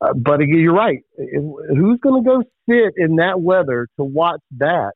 [0.00, 0.98] uh, but again, you're right.
[1.16, 4.92] Who's going to go sit in that weather to watch that?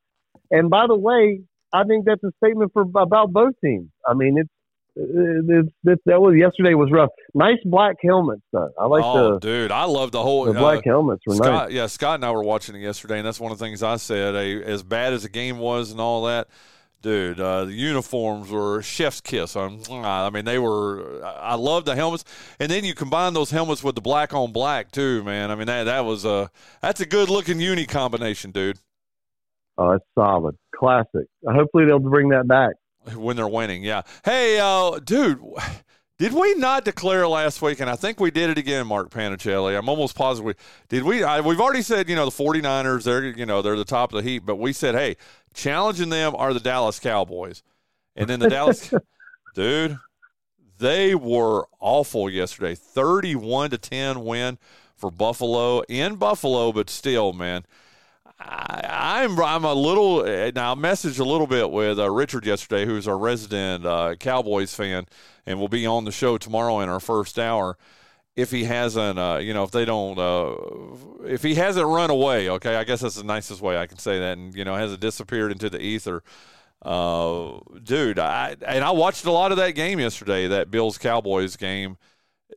[0.51, 3.89] And by the way, I think that's a statement for about both teams.
[4.07, 4.51] I mean, it's,
[4.99, 7.11] it's, it's that was yesterday was rough.
[7.35, 8.71] Nice black helmets though.
[8.79, 11.69] I like oh, the dude, I love the whole the black uh, helmets were Scott,
[11.69, 11.73] nice.
[11.73, 13.97] yeah, Scott and I were watching it yesterday, and that's one of the things I
[13.97, 14.35] said.
[14.35, 16.49] A, as bad as the game was and all that,
[17.01, 19.55] dude, uh, the uniforms were chef's kiss.
[19.55, 21.25] Um, I mean, they were.
[21.25, 22.25] I love the helmets,
[22.59, 25.51] and then you combine those helmets with the black on black too, man.
[25.51, 26.51] I mean, that that was a
[26.83, 28.79] that's a good looking uni combination, dude.
[29.77, 31.27] Oh, it's solid, classic.
[31.47, 32.73] Hopefully they'll bring that back.
[33.15, 34.03] When they're winning, yeah.
[34.25, 35.41] Hey, uh, dude.
[36.19, 39.79] Did we not declare last week, and I think we did it again, Mark Panichelli?
[39.79, 40.47] I'm almost positive.
[40.47, 40.55] We,
[40.89, 41.23] did we?
[41.23, 44.25] I, we've already said, you know, the 49ers, they're, you know, they're the top of
[44.25, 45.17] the heap, but we said, hey,
[45.55, 47.63] challenging them are the Dallas Cowboys.
[48.17, 48.93] And then the Dallas,
[49.55, 49.97] dude,
[50.79, 52.75] they were awful yesterday.
[52.75, 54.59] 31 to 10 win
[54.97, 57.65] for Buffalo in Buffalo, but still, man.
[58.41, 60.23] I, I'm I'm a little
[60.53, 60.73] now.
[60.73, 65.07] I messaged a little bit with uh, Richard yesterday, who's our resident uh, Cowboys fan,
[65.47, 67.77] and will be on the show tomorrow in our first hour.
[68.37, 70.55] If he hasn't, uh, you know, if they don't, uh,
[71.25, 74.21] if he hasn't run away, okay, I guess that's the nicest way I can say
[74.21, 76.23] that, and you know, hasn't disappeared into the ether.
[76.81, 81.57] Uh, dude, I and I watched a lot of that game yesterday, that Bills Cowboys
[81.57, 81.97] game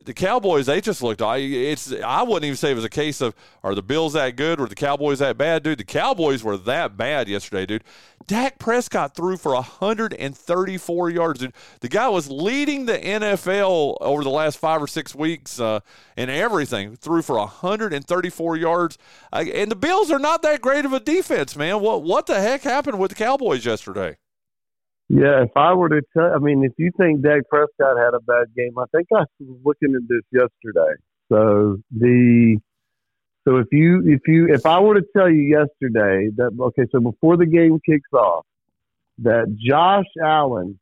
[0.04, 1.22] the Cowboys, they just looked.
[1.22, 1.92] I it's.
[1.92, 4.66] I wouldn't even say it was a case of are the Bills that good or
[4.66, 5.78] the Cowboys that bad, dude.
[5.78, 7.84] The Cowboys were that bad yesterday, dude.
[8.26, 11.52] Dak Prescott threw for 134 yards, dude.
[11.80, 15.80] The guy was leading the NFL over the last five or six weeks uh,
[16.16, 16.96] and everything.
[16.96, 18.98] Threw for 134 yards,
[19.32, 21.80] and the Bills are not that great of a defense, man.
[21.80, 24.16] What what the heck happened with the Cowboys yesterday?
[25.14, 28.20] Yeah, if I were to tell, I mean, if you think Dak Prescott had a
[28.20, 30.94] bad game, I think I was looking at this yesterday.
[31.30, 32.58] So the
[33.46, 37.00] So if you if you if I were to tell you yesterday that okay, so
[37.00, 38.46] before the game kicks off,
[39.18, 40.78] that Josh Allen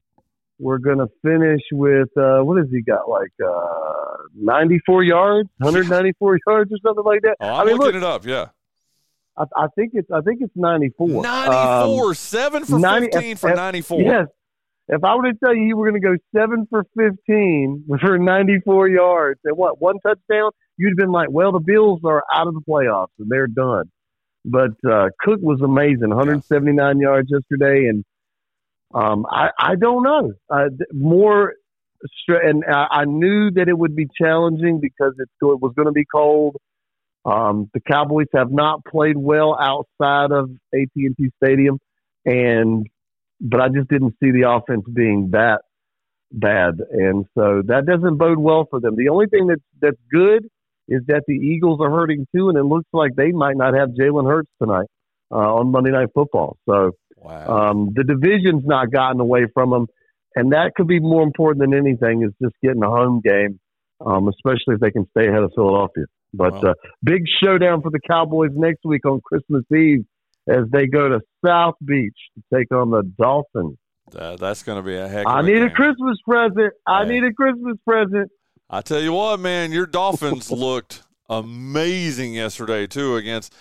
[0.61, 6.71] we're gonna finish with uh, what has he got like uh, 94 yards, 194 yards
[6.73, 7.37] or something like that.
[7.41, 8.27] Oh, I'm I mean, looking look, it up.
[8.27, 8.49] Yeah,
[9.37, 11.23] I, I think it's I think it's 94.
[11.23, 14.01] 94, Um, seven for 90 15 for 94.
[14.03, 14.27] Yes.
[14.89, 18.19] If I were to tell you you were going to go seven for 15 for
[18.19, 22.49] 94 yards and what, one touchdown, you'd have been like, well, the Bills are out
[22.49, 23.85] of the playoffs and they're done.
[24.45, 27.87] But uh, Cook was amazing, 179 yards yesterday.
[27.89, 28.05] And
[28.93, 30.33] um, I, I don't know.
[30.49, 31.55] Uh, more,
[32.29, 35.93] and I, I knew that it would be challenging because it's, it was going to
[35.93, 36.57] be cold.
[37.25, 41.79] Um, the Cowboys have not played well outside of AT&T Stadium,
[42.25, 42.87] and
[43.41, 45.61] but I just didn't see the offense being that
[46.33, 48.97] bad, and so that doesn't bode well for them.
[48.97, 50.49] The only thing that's that's good
[50.89, 53.91] is that the Eagles are hurting too, and it looks like they might not have
[53.91, 54.89] Jalen Hurts tonight
[55.31, 56.57] uh, on Monday Night Football.
[56.69, 56.93] So
[57.23, 57.71] Wow.
[57.71, 59.87] um, the division's not gotten away from them,
[60.35, 63.61] and that could be more important than anything is just getting a home game,
[64.05, 66.05] um, especially if they can stay ahead of Philadelphia.
[66.33, 66.71] But Wow.
[66.71, 70.05] uh, big showdown for the Cowboys next week on Christmas Eve
[70.49, 73.77] as they go to South Beach to take on the Dolphins.
[74.15, 75.71] Uh, that's going to be a heck of I a need a.
[75.71, 76.73] Christmas present.
[76.87, 77.09] I Yeah.
[77.09, 78.31] need a Christmas present.
[78.69, 83.55] I tell you what, man, your Dolphins looked amazing yesterday too against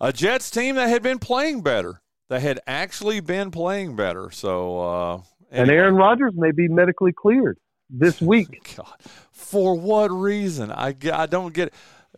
[0.00, 2.00] a Jets team that had been playing better.
[2.28, 4.30] That had actually been playing better.
[4.32, 5.20] So, uh,
[5.52, 5.70] And.
[5.70, 7.56] Aaron Rodgers may be medically cleared
[7.88, 8.74] this week.
[8.76, 8.96] God,
[9.30, 10.72] for what reason?
[10.72, 11.72] I, I don't get.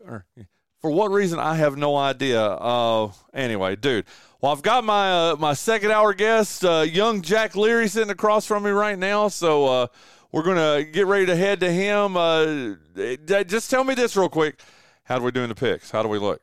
[0.09, 0.25] Or,
[0.81, 1.39] for what reason?
[1.39, 2.43] I have no idea.
[2.43, 4.07] Uh, anyway, dude.
[4.41, 8.47] Well, I've got my uh, my second hour guest, uh, young Jack Leary, sitting across
[8.47, 9.29] from me right now.
[9.29, 9.87] So uh,
[10.33, 12.17] we're gonna get ready to head to him.
[12.17, 12.75] Uh,
[13.45, 14.61] just tell me this real quick.
[15.05, 15.91] How do we do in the picks?
[15.91, 16.41] How do we look?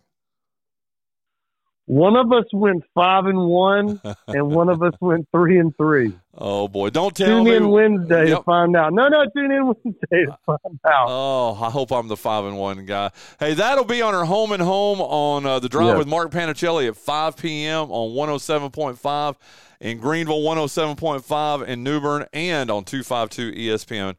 [1.86, 6.14] One of us went five and one, and one of us went three and three.
[6.38, 7.52] Oh boy, don't tell Tune me.
[7.52, 8.92] Tune in Wednesday to find out.
[8.94, 11.08] No, no, tune in Wednesday to find out.
[11.08, 13.12] Oh, I hope I'm the five and one guy.
[13.40, 16.88] Hey, that'll be on our home and home on uh, the drive with Mark Panichelli
[16.90, 17.90] at 5 p.m.
[17.90, 19.36] on 107.5
[19.80, 24.16] in Greenville, 107.5 in New Bern, and on 252 ESPN.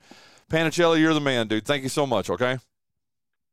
[0.48, 1.66] Panichelli, you're the man, dude.
[1.66, 2.30] Thank you so much.
[2.30, 2.58] Okay.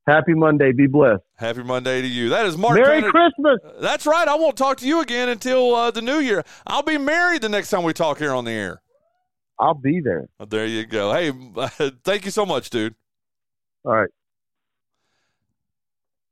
[0.05, 0.71] Happy Monday.
[0.73, 1.23] Be blessed.
[1.35, 2.29] Happy Monday to you.
[2.29, 2.75] That is Mark.
[2.75, 3.59] Merry Christmas.
[3.79, 4.27] That's right.
[4.27, 6.43] I won't talk to you again until uh, the new year.
[6.67, 8.81] I'll be married the next time we talk here on the air.
[9.59, 10.27] I'll be there.
[10.45, 11.13] There you go.
[11.13, 11.31] Hey,
[12.03, 12.95] thank you so much, dude.
[13.85, 14.09] All right.